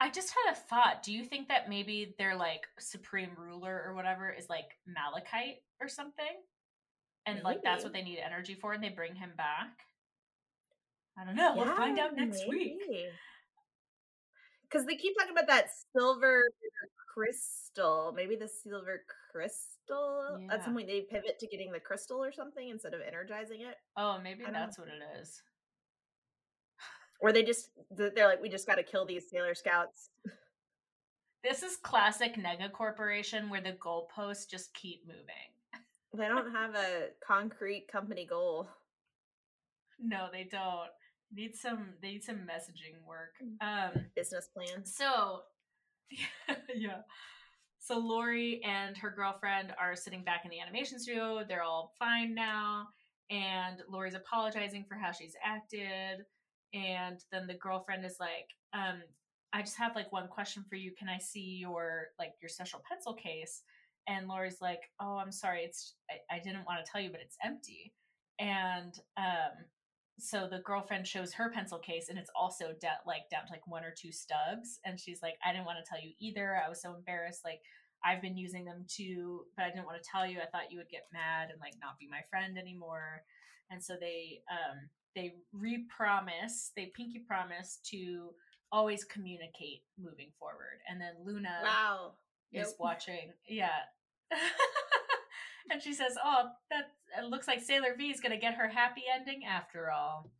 [0.00, 1.02] I just had a thought.
[1.02, 5.88] Do you think that maybe their like supreme ruler or whatever is like Malachite or
[5.88, 6.24] something?
[7.26, 9.68] And like that's what they need energy for and they bring him back?
[11.18, 11.54] I don't know.
[11.54, 12.78] we'll find out next week.
[14.62, 16.44] Because they keep talking about that silver
[17.12, 18.12] crystal.
[18.16, 20.38] Maybe the silver crystal.
[20.50, 23.74] At some point, they pivot to getting the crystal or something instead of energizing it.
[23.96, 24.50] Oh, maybe know.
[24.52, 25.42] that's what it is.
[27.20, 30.10] Or they just they're like, we just got to kill these Sailor Scouts.
[31.42, 35.50] This is classic Nega Corporation where the goalposts just keep moving.
[36.12, 38.68] They don't have a concrete company goal.
[39.98, 40.88] No, they don't.
[41.32, 43.34] Need some they need some messaging work.
[43.42, 43.94] Mm.
[43.96, 44.84] Um Business plan.
[44.84, 45.42] So,
[46.74, 47.02] yeah.
[47.78, 51.44] So Lori and her girlfriend are sitting back in the animation studio.
[51.46, 52.88] They're all fine now,
[53.30, 56.26] and Lori's apologizing for how she's acted.
[56.74, 59.02] And then the girlfriend is like, um,
[59.52, 60.92] "I just have like one question for you.
[60.98, 63.62] Can I see your like your special pencil case?"
[64.08, 65.62] And Lori's like, "Oh, I'm sorry.
[65.64, 67.92] It's I, I didn't want to tell you, but it's empty."
[68.38, 69.66] And um,
[70.20, 73.66] so the girlfriend shows her pencil case and it's also da- like down to like
[73.66, 76.68] one or two stubs and she's like i didn't want to tell you either i
[76.68, 77.60] was so embarrassed like
[78.04, 80.78] i've been using them too but i didn't want to tell you i thought you
[80.78, 83.22] would get mad and like not be my friend anymore
[83.70, 88.30] and so they um they re-promise they pinky promise to
[88.72, 92.12] always communicate moving forward and then luna Wow.
[92.52, 92.76] is Nope.
[92.78, 93.80] watching yeah
[95.70, 99.02] and she says oh that it looks like sailor v is gonna get her happy
[99.12, 100.30] ending after all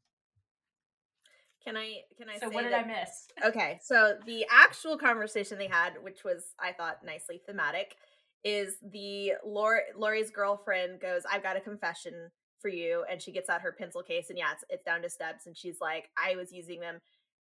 [1.64, 3.27] Can I can I so what did that I miss?
[3.45, 7.97] Okay, so the actual conversation they had, which was I thought nicely thematic,
[8.45, 13.48] is the Lori, Lori's girlfriend goes, "I've got a confession for you," and she gets
[13.48, 16.36] out her pencil case, and yeah, it's, it's down to steps, and she's like, "I
[16.36, 16.98] was using them,"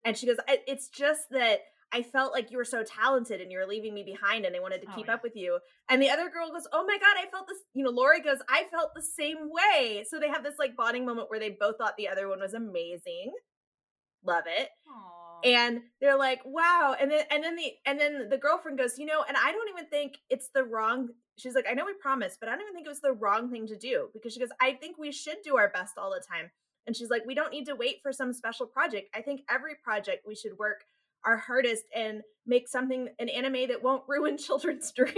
[0.05, 1.61] and she goes, "It's just that."
[1.93, 4.59] I felt like you were so talented and you were leaving me behind and I
[4.59, 5.15] wanted to Oh, keep yeah.
[5.15, 5.61] up with you.
[5.89, 7.59] And the other girl goes, Oh my God, I felt this.
[7.75, 10.05] You know, Lori goes, I felt the same way.
[10.11, 12.55] So they have this like bonding moment where they both thought the other one was
[12.55, 13.33] amazing.
[14.25, 15.41] Love it Aw.
[15.45, 19.07] and they're like wow and then and then the and then the girlfriend goes you
[19.07, 22.39] know and i don't even think it's the wrong she's like i know we promised
[22.41, 24.49] but i don't even think it was the wrong thing to do because she goes
[24.61, 26.51] i think we should do our best all the time
[26.87, 29.11] and she's like we don't need to wait for some special project.
[29.15, 30.85] I think every project we should work
[31.25, 35.15] our hardest and make something an anime that won't ruin children's dreams.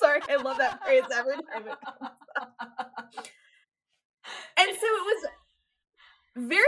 [0.00, 2.58] Sorry i love that phrase every time it comes up.
[4.56, 5.24] And so it was
[6.36, 6.62] very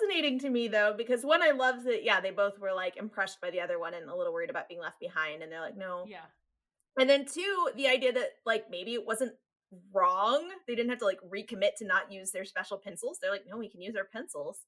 [0.00, 3.40] fascinating to me though because one i love that yeah they both were like impressed
[3.40, 5.76] by the other one and a little worried about being left behind and they're like
[5.76, 6.18] no yeah.
[6.98, 9.32] And then two the idea that like maybe it wasn't
[9.92, 13.44] wrong they didn't have to like recommit to not use their special pencils they're like
[13.48, 14.60] no we can use our pencils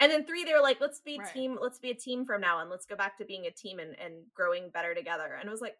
[0.00, 1.32] and then three they were like let's be a Right.
[1.34, 3.78] team let's be a team from now on let's go back to being a team
[3.78, 5.76] and, and growing better together and it was like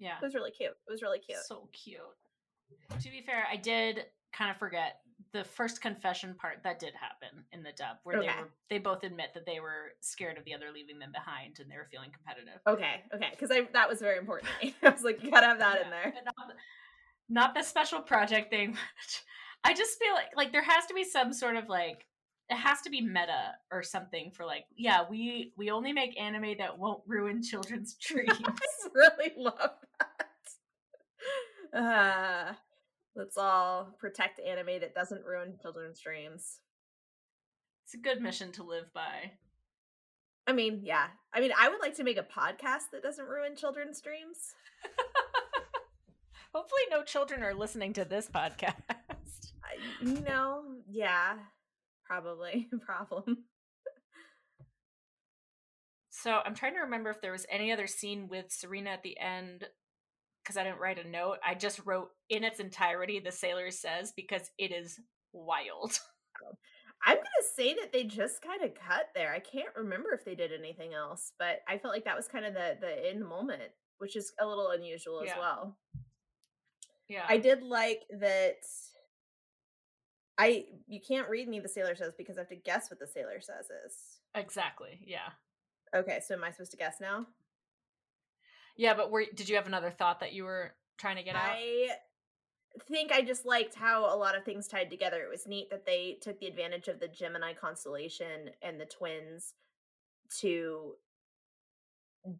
[0.00, 0.16] Yeah.
[0.20, 2.00] it was really cute it was really cute So cute.
[3.02, 4.96] To be fair, I did kind of forget
[5.32, 9.02] the first confession part that did happen in the dub where they were they both
[9.04, 12.10] admit that they were scared of the other leaving them behind and they were feeling
[12.12, 12.60] competitive.
[12.66, 15.46] okay okay because i that was very important to me i was like you gotta
[15.46, 16.54] have that in there but Not, the-
[17.28, 18.76] not the special project thing.
[19.64, 22.06] I just feel like like there has to be some sort of like
[22.50, 26.56] it has to be meta or something for like yeah we we only make anime
[26.58, 28.30] that won't ruin children's dreams.
[28.38, 29.70] I really love
[31.72, 31.78] that.
[32.50, 32.52] Uh,
[33.16, 36.60] let's all protect anime that doesn't ruin children's dreams.
[37.84, 39.32] it's a good mission to live by.
[40.46, 41.06] I mean, yeah.
[41.32, 44.54] I mean, I would like to make a podcast that doesn't ruin children's dreams.
[46.54, 48.74] Hopefully, no children are listening to this podcast.
[50.00, 51.34] You know, yeah,
[52.04, 53.44] probably problem.
[56.10, 59.18] So I'm trying to remember if there was any other scene with Serena at the
[59.18, 59.64] end
[60.44, 61.38] because I didn't write a note.
[61.46, 65.00] I just wrote in its entirety the sailor says because it is
[65.32, 65.98] wild.
[67.06, 69.32] I'm gonna say that they just kind of cut there.
[69.32, 72.44] I can't remember if they did anything else, but I felt like that was kind
[72.44, 75.76] of the the end moment, which is a little unusual as well.
[77.08, 77.24] Yeah.
[77.28, 78.56] I did like that.
[80.38, 83.06] I you can't read me the sailor says because I have to guess what the
[83.06, 83.96] sailor says is.
[84.34, 85.00] exactly.
[85.06, 85.30] Yeah.
[85.94, 87.26] Okay, so am I supposed to guess now?
[88.76, 91.56] Yeah, but were did you have another thought that you were trying to get out?
[91.56, 91.88] I
[92.88, 95.22] think I just liked how a lot of things tied together.
[95.22, 99.54] It was neat that they took the advantage of the Gemini constellation and the twins
[100.40, 100.94] to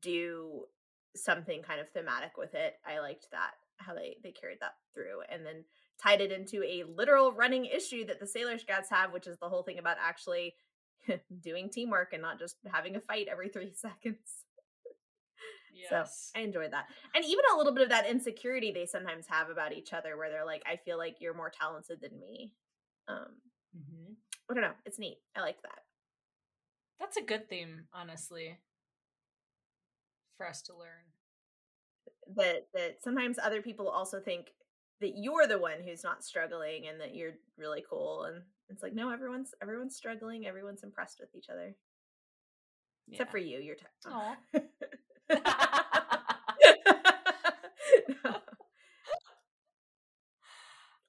[0.00, 0.64] do
[1.14, 2.74] something kind of thematic with it.
[2.86, 5.64] I liked that how they they carried that through and then
[6.02, 9.48] tied it into a literal running issue that the Sailor Scouts have, which is the
[9.48, 10.54] whole thing about actually
[11.42, 14.44] doing teamwork and not just having a fight every 3 seconds.
[15.74, 16.30] Yes.
[16.36, 16.86] I enjoyed that.
[17.14, 20.30] And even a little bit of that insecurity they sometimes have about each other where
[20.30, 22.52] they're like, I feel like you're more talented than me.
[23.08, 23.40] Um,
[23.76, 24.16] Mhm.
[24.50, 24.74] I don't know.
[24.84, 25.18] It's neat.
[25.34, 25.84] I like that.
[27.00, 28.58] That's a good theme, honestly,
[30.36, 31.12] for us to learn.
[32.36, 34.52] That that sometimes other people also think
[35.00, 38.24] that you're the one who's not struggling and that you're really cool.
[38.24, 40.46] And it's like, no, everyone's everyone's struggling.
[40.46, 41.74] Everyone's impressed with each other.
[43.10, 43.58] Except for you.
[43.58, 43.84] You're t-.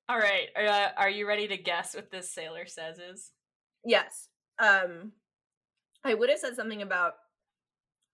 [0.08, 0.50] All right.
[0.56, 3.32] Uh, are you ready to guess what this sailor says is?
[3.84, 4.30] Yes.
[4.60, 5.12] Um
[6.04, 7.14] I would have said something about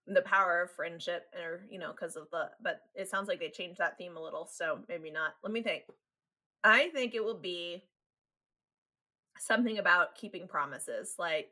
[0.06, 3.50] the power of friendship or you know because of the but it sounds like they
[3.50, 5.34] changed that theme a little so maybe not.
[5.42, 5.84] Let me think.
[6.64, 7.84] I think it will be
[9.38, 11.50] something about keeping promises like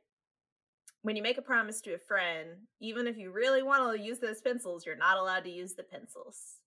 [1.02, 4.18] when you make a promise to a friend, even if you really want to use
[4.18, 6.58] those pencils, you're not allowed to use the pencils.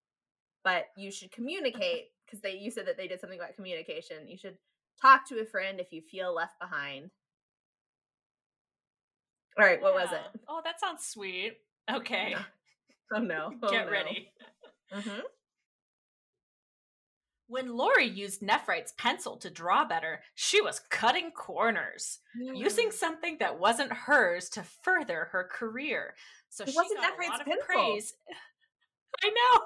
[0.63, 4.27] But you should communicate because they you said that they did something about communication.
[4.27, 4.57] You should
[5.01, 7.11] talk to a friend if you feel left behind.
[9.57, 10.21] All right, what was it?
[10.49, 11.57] Oh, that sounds sweet.
[11.91, 12.35] Okay.
[13.13, 13.53] Oh no.
[13.61, 13.91] Oh, Get no.
[13.91, 14.31] ready.
[14.91, 15.21] Mhm.
[17.47, 22.93] When Lori used Nephrite's pencil to draw better, she was cutting corners, using mm.
[22.93, 26.15] something that wasn't hers to further her career.
[26.49, 27.65] So It she wasn't got Nephrite's a lot of pencil.
[27.65, 28.13] praise.
[29.23, 29.61] I know.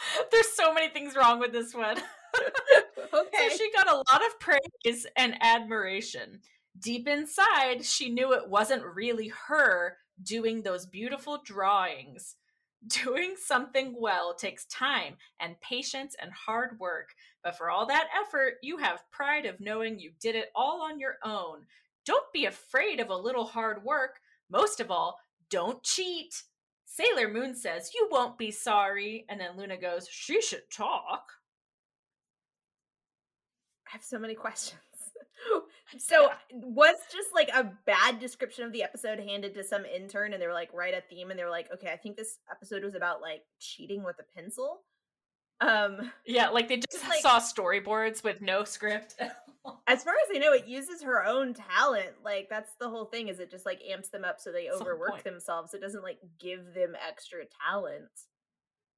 [0.30, 1.98] There's so many things wrong with this one.
[3.14, 3.48] okay.
[3.48, 6.40] So she got a lot of praise and admiration.
[6.78, 12.36] Deep inside, she knew it wasn't really her doing those beautiful drawings.
[13.04, 17.14] Doing something well takes time and patience and hard work,
[17.44, 20.98] but for all that effort, you have pride of knowing you did it all on
[20.98, 21.66] your own.
[22.06, 24.20] Don't be afraid of a little hard work.
[24.50, 25.18] Most of all,
[25.50, 26.42] don't cheat.
[26.86, 29.26] Sailor Moon says, You won't be sorry.
[29.28, 31.24] And then Luna goes, She should talk.
[33.86, 34.80] I have so many questions.
[35.98, 40.42] so was just like a bad description of the episode handed to some intern and
[40.42, 42.84] they were like write a theme and they were like okay i think this episode
[42.84, 44.80] was about like cheating with a pencil?
[45.60, 49.16] Um Yeah, like they just Just, like- saw storyboards with no script.
[49.86, 53.28] as far as i know it uses her own talent like that's the whole thing
[53.28, 56.18] is it just like amps them up so they That's overwork themselves it doesn't like
[56.38, 58.08] give them extra talent.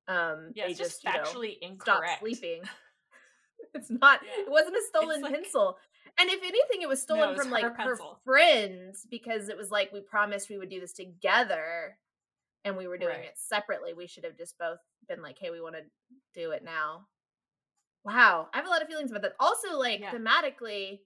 [0.06, 2.62] Um yeah, they it's just you know, factually stop sleeping
[3.74, 4.44] it's not Yeah.
[4.44, 5.78] it wasn't a stolen like- pencil
[6.18, 9.56] and if anything it was stolen it was from her like her friends because it
[9.56, 11.96] was like we promised we would do this together
[12.64, 13.24] and we were doing Right.
[13.26, 15.82] it separately we should have just both been like hey we want to
[16.34, 17.06] do it now
[18.04, 20.12] wow i have a lot of feelings about that also like Yeah.
[20.12, 21.00] thematically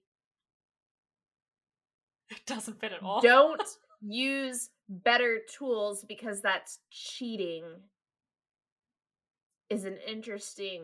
[2.29, 3.21] It doesn't fit at all.
[3.21, 3.61] don't
[4.01, 7.63] use better tools because that's cheating
[9.69, 10.83] is an interesting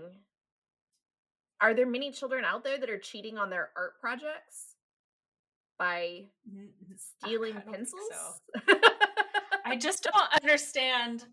[1.64, 4.76] are there many children out there that are cheating on their art projects
[5.80, 6.26] by
[7.24, 8.74] stealing I pencils so.
[9.66, 11.26] I just don't understand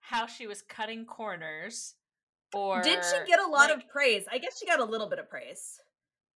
[0.00, 1.94] how she was cutting corners.
[2.54, 5.08] Or did she get a lot like, of praise i guess she got a little
[5.08, 5.80] bit of praise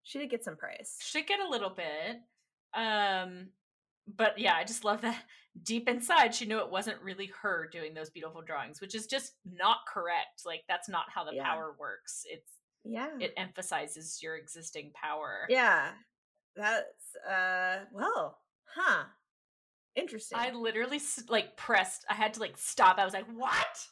[0.04, 2.22] she did get some praise She did get a little bit.
[2.74, 3.48] Um,
[4.16, 5.18] but yeah, I just love that
[5.64, 9.34] deep inside she knew it wasn't really her doing those beautiful drawings, which is just
[9.52, 10.46] not correct.
[10.46, 11.43] Like that's not how the Yeah.
[11.43, 12.24] power works.
[12.30, 12.55] It's
[12.86, 15.45] yeah it emphasizes your existing power.
[15.49, 15.89] yeah
[16.55, 19.03] that's uh well huh
[19.95, 22.05] interesting I literally like pressed.
[22.09, 22.97] I had to like stop.
[22.97, 23.88] I was like, "What?"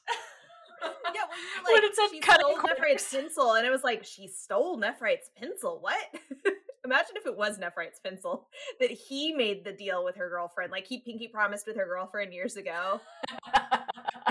[0.84, 3.72] yeah, well, you were When like, it said she cutting stole Nephrite's pencil, and it
[3.72, 5.80] was like, she stole Nephrite's pencil.
[5.82, 5.98] What?
[6.86, 8.50] Imagine if it was Nephrite's pencil
[8.82, 10.72] that he made the deal with her girlfriend.
[10.72, 13.00] Like he pinky promised with her girlfriend years ago.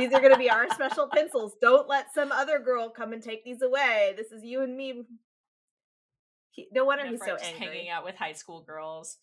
[0.03, 1.55] These are going to be our special pencils.
[1.61, 4.15] Don't let some other girl come and take these away.
[4.17, 5.05] This is you and me.
[6.51, 7.67] He, no wonder he's so just angry.
[7.67, 9.19] hanging out with high school girls.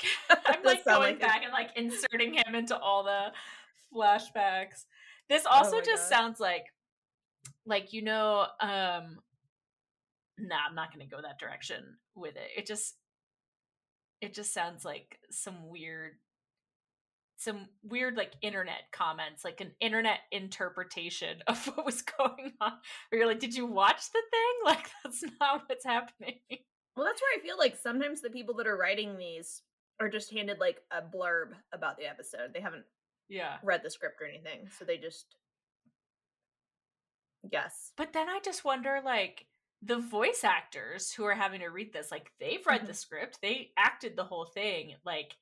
[0.30, 1.20] I'm like going like it.
[1.20, 3.32] back and like inserting him into all the
[3.94, 4.84] flashbacks.
[5.28, 6.16] This Oh also my just God.
[6.16, 6.64] sounds like
[7.64, 9.18] like you know um
[10.38, 11.82] nah, I'm not going to go that direction
[12.14, 12.50] with it.
[12.56, 12.96] It just
[14.20, 16.12] it just sounds like some weird
[17.36, 22.72] some weird like internet comments, like an internet interpretation of what was going on.
[23.10, 24.42] Where you're like, did you watch the thing?
[24.64, 26.40] Like that's not what's happening.
[26.96, 29.62] Well, that's where I feel like sometimes the people that are writing these
[30.00, 32.52] are just handed like a blurb about the episode.
[32.52, 32.84] They haven't
[33.28, 33.58] Yeah.
[33.62, 35.36] read the script or anything, so they just
[37.48, 37.92] guess.
[37.96, 39.46] But then I just wonder, like,
[39.82, 42.92] the voice actors who are having to read this, like, they've read the mm-hmm.
[42.94, 44.94] script, they acted the whole thing.
[45.04, 45.36] Like,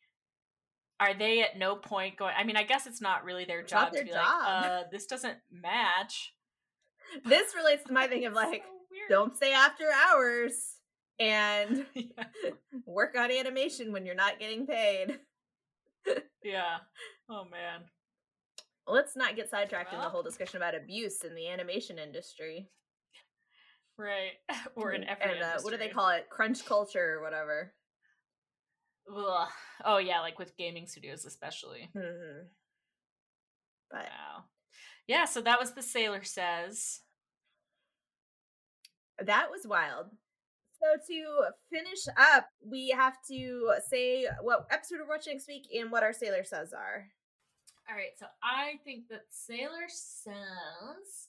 [1.00, 2.34] are they at no point going?
[2.36, 4.16] I mean, I guess it's not really their It's job to be job.
[4.16, 6.32] like, uh, this doesn't match.
[7.24, 10.54] This relates to my thing of like, So don't stay after hours
[11.20, 12.24] and yeah.
[12.86, 15.18] work on animation when you're not getting paid.
[16.42, 16.78] yeah.
[17.28, 17.82] Oh man.
[18.86, 22.68] Let's not get sidetracked in the whole discussion about abuse in the animation industry.
[23.96, 24.32] Right.
[24.74, 26.28] or in every and uh, what do they call it?
[26.30, 27.72] Crunch culture or whatever.
[29.08, 29.48] Ugh.
[29.84, 31.90] Oh yeah, like with gaming studios especially.
[31.92, 32.46] hmm
[33.90, 34.44] But Wow.
[35.06, 37.00] Yeah, so that was the Sailor Says.
[39.22, 40.06] that was wild.
[40.80, 45.90] So to finish up, we have to say what episode we're watching next week and
[45.90, 47.06] what our sailor says are.
[47.88, 51.28] All right, so I think that Sailor Says.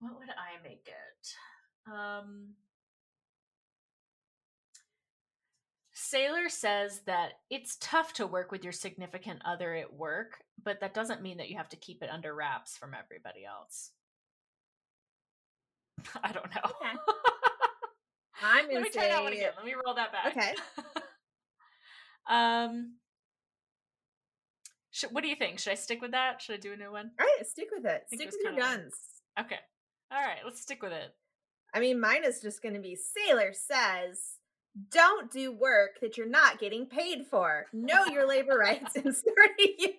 [0.00, 1.92] What would I make it?
[1.92, 2.54] Um,
[6.12, 10.92] Sailor says that it's tough to work with your significant other at work, but that
[10.92, 13.92] doesn't mean that you have to keep it under wraps from everybody else.
[16.22, 16.60] I don't know.
[16.66, 16.96] Okay.
[18.44, 19.52] I'm Let me say try that one again.
[19.56, 20.36] Let me roll that back.
[20.36, 20.54] Okay.
[22.30, 22.96] um.
[24.90, 25.60] Should, what do you think?
[25.60, 26.42] Should I stick with that?
[26.42, 27.12] Should I do a new one?
[27.18, 28.02] All right, stick with it.
[28.10, 28.94] think it Stick with your kinda like- guns.
[29.40, 29.58] Okay.
[30.12, 30.40] All right.
[30.44, 31.14] Let's stick with it.
[31.72, 34.32] I mean, mine is just going to be Sailor says,
[34.90, 37.66] don't do work that you're not getting paid for.
[37.72, 39.98] Know your labor rights and start a union.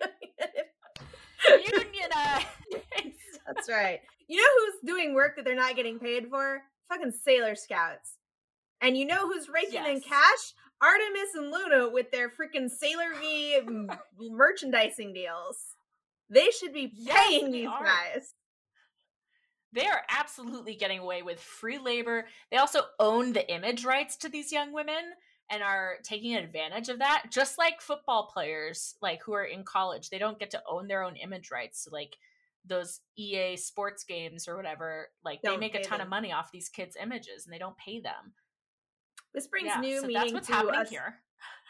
[1.72, 2.44] Unionize.
[3.46, 4.00] That's right.
[4.26, 6.62] You know who's doing work that they're not getting paid for?
[6.88, 8.16] Fucking Sailor Scouts.
[8.80, 10.54] And you know who's raking in cash?
[10.82, 13.60] Artemis and Luna with their freaking Sailor V
[14.30, 15.56] merchandising deals.
[16.28, 17.84] They should be paying they these are.
[17.84, 18.34] guys.
[19.74, 22.26] They are absolutely getting away with free labor.
[22.50, 25.12] They also own the image rights to these young women
[25.50, 27.24] and are taking advantage of that.
[27.30, 31.02] Just like football players, like who are in college, they don't get to own their
[31.02, 31.84] own image rights.
[31.84, 32.16] So like
[32.64, 36.06] those EA sports games or whatever, like they Don't make a ton them.
[36.06, 38.32] of money off these kids' images and they don't pay them.
[39.34, 40.88] This brings Yeah, new so meaning that's what's to happening us.
[40.88, 41.16] here.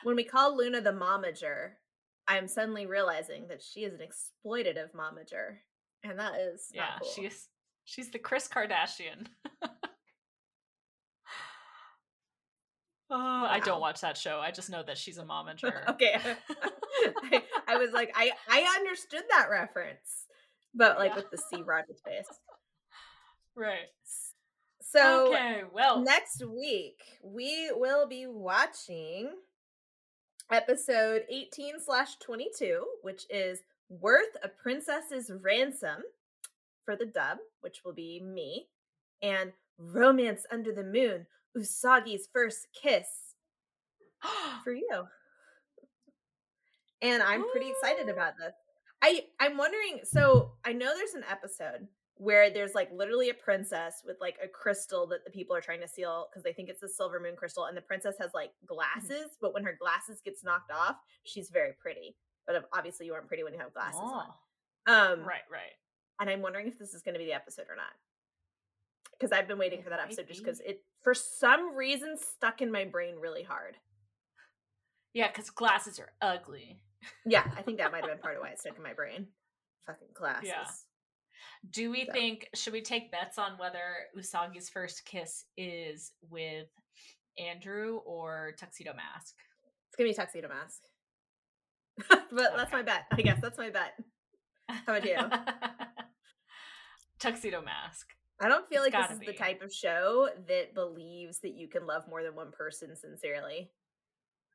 [0.02, 1.72] When we call Luna the momager,
[2.28, 5.57] I'm suddenly realizing that she is an exploitative momager.
[6.05, 7.09] And that is Yeah, cool.
[7.09, 7.48] she's
[7.85, 9.26] she's the Kris Kardashian.
[13.11, 14.41] oh, I don't watch that show.
[14.41, 15.89] I just know that she's a momager.
[15.91, 16.16] okay.
[17.32, 20.26] I, I was like, I I understood that reference,
[20.74, 21.16] but like Yeah.
[21.16, 22.26] with the C Roger's face.
[23.57, 23.89] Right.
[24.82, 29.30] So okay, well, next week we will be watching
[30.51, 36.03] episode 18 slash 22 which is worth a princess's ransom
[36.84, 38.68] for the dub which will be me
[39.22, 43.06] and romance under the moon usagi's first kiss
[44.64, 45.04] for you.
[47.02, 48.54] And i'm pretty excited about this.
[49.02, 51.86] I i'm wondering so i know there's an episode
[52.16, 55.80] where there's like literally a princess with like a crystal that the people are trying
[55.80, 58.52] to steal because they think it's a silver moon crystal and the princess has like
[58.66, 62.16] glasses but when her glasses gets knocked off she's very pretty
[62.46, 64.26] but obviously you aren't pretty when you have glasses on.
[64.86, 65.74] Oh, um right, right.
[66.20, 67.92] And i'm wondering if this is going to be the episode or not.
[69.12, 72.62] Because i've been waiting It for that episode just because it for some reason stuck
[72.62, 73.76] in my brain really hard.
[75.12, 76.80] Yeah, because glasses are ugly.
[77.26, 79.26] yeah i think that might have been part of why it stuck in my brain.
[79.86, 80.86] Fucking glasses.
[81.70, 82.12] Do we So.
[82.12, 83.80] think should we take bets on whether
[84.18, 86.68] Usagi's first kiss is with
[87.38, 89.34] Andrew or Tuxedo Mask?
[89.88, 90.80] it's gonna be tuxedo mask.
[92.32, 93.41] But that's my bet i guess.
[93.41, 93.92] That's my bet.
[94.68, 95.16] How about you?
[97.25, 98.09] Tuxedo Mask.
[98.41, 101.68] I don't feel It's like this is the type of show that believes that you
[101.68, 103.71] can love more than one person sincerely.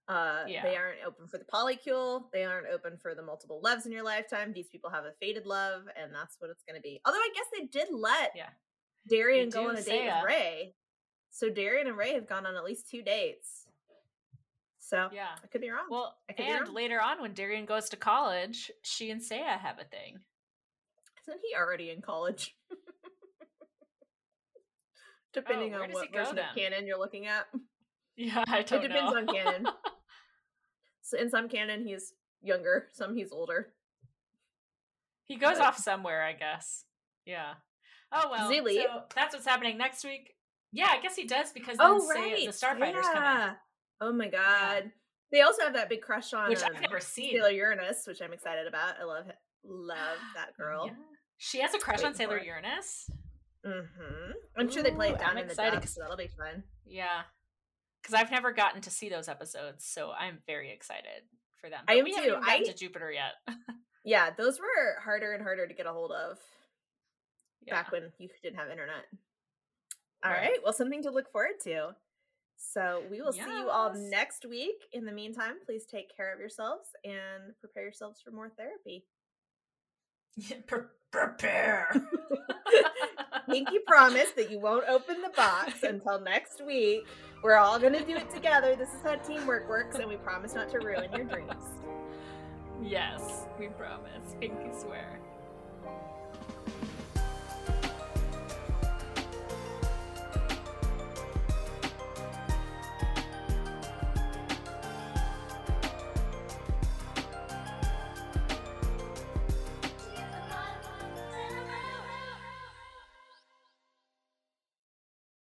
[0.07, 0.63] Uh, Yeah.
[0.63, 2.31] They aren't open for the polycule.
[2.31, 4.53] They aren't open for the multiple loves in your lifetime.
[4.53, 6.99] These people have a faded love, and that's what it's going to be.
[7.05, 8.49] Although I guess they did let Yeah.
[9.07, 10.75] Darien They go on a date with Raye.
[11.31, 13.67] So Darien and Raye have gone on at least two dates.
[14.79, 15.35] So Yeah.
[15.43, 15.87] I could be wrong.
[15.89, 16.73] Well, I could be and wrong.
[16.75, 20.19] later on when Darien goes to college, she and Seiya have a thing.
[21.29, 22.55] Isn't he already in college?
[25.33, 26.45] Depending where on what version then?
[26.49, 27.45] of canon you're looking at.
[28.17, 29.17] Yeah, I don't depends know.
[29.19, 29.67] on canon.
[31.03, 33.67] So in some canon he's younger, some he's older.
[35.27, 36.83] he goes But- off somewhere, I guess.
[37.25, 37.53] Yeah.
[38.11, 38.49] Oh well.
[38.49, 38.81] Leave?
[38.81, 40.33] So that's what's happening next week.
[40.71, 43.55] Yeah, I guess he does because Oh then Seiya, right, the Starfighters come in.
[44.01, 44.91] Oh my god.
[45.31, 47.33] They also have that big crush on Which um, I've never seen.
[47.35, 48.95] Sailor Uranus, which I'm excited about.
[48.99, 49.25] I love
[49.63, 50.87] love that girl.
[50.87, 50.93] Yeah.
[51.41, 52.37] She has a crush on Sailor.
[52.39, 53.09] Uranus.
[53.65, 54.31] Mm-hmm.
[54.57, 56.27] I'm sure they play it down I'm in the excited dub, 'cause- so that'll be
[56.27, 56.63] fun.
[56.85, 57.23] Yeah.
[58.01, 61.23] Because I've never gotten to see those episodes, so I'm very excited
[61.59, 61.83] for them.
[61.87, 62.15] I But am we too.
[62.21, 63.33] haven't gotten I- to Jupiter yet.
[64.05, 66.39] Yeah, those were harder and harder to get a hold of
[67.61, 67.73] yeah.
[67.75, 69.05] back when you didn't have internet.
[70.23, 70.51] All Right.
[70.51, 70.63] right.
[70.63, 71.95] Well, something to look forward to.
[72.55, 74.87] So we will see you all next week.
[74.93, 79.05] In the meantime, please take care of yourselves and prepare yourselves for more therapy.
[80.67, 80.81] Pre-
[81.11, 81.89] prepare.
[83.49, 87.05] Pinky promise that you won't open the box until next week.
[87.43, 88.75] We're all going to do it together.
[88.75, 91.63] This is how teamwork works, and we promise not to ruin your dreams.
[92.83, 94.35] yes, we promise.
[94.39, 95.19] Pinky swear.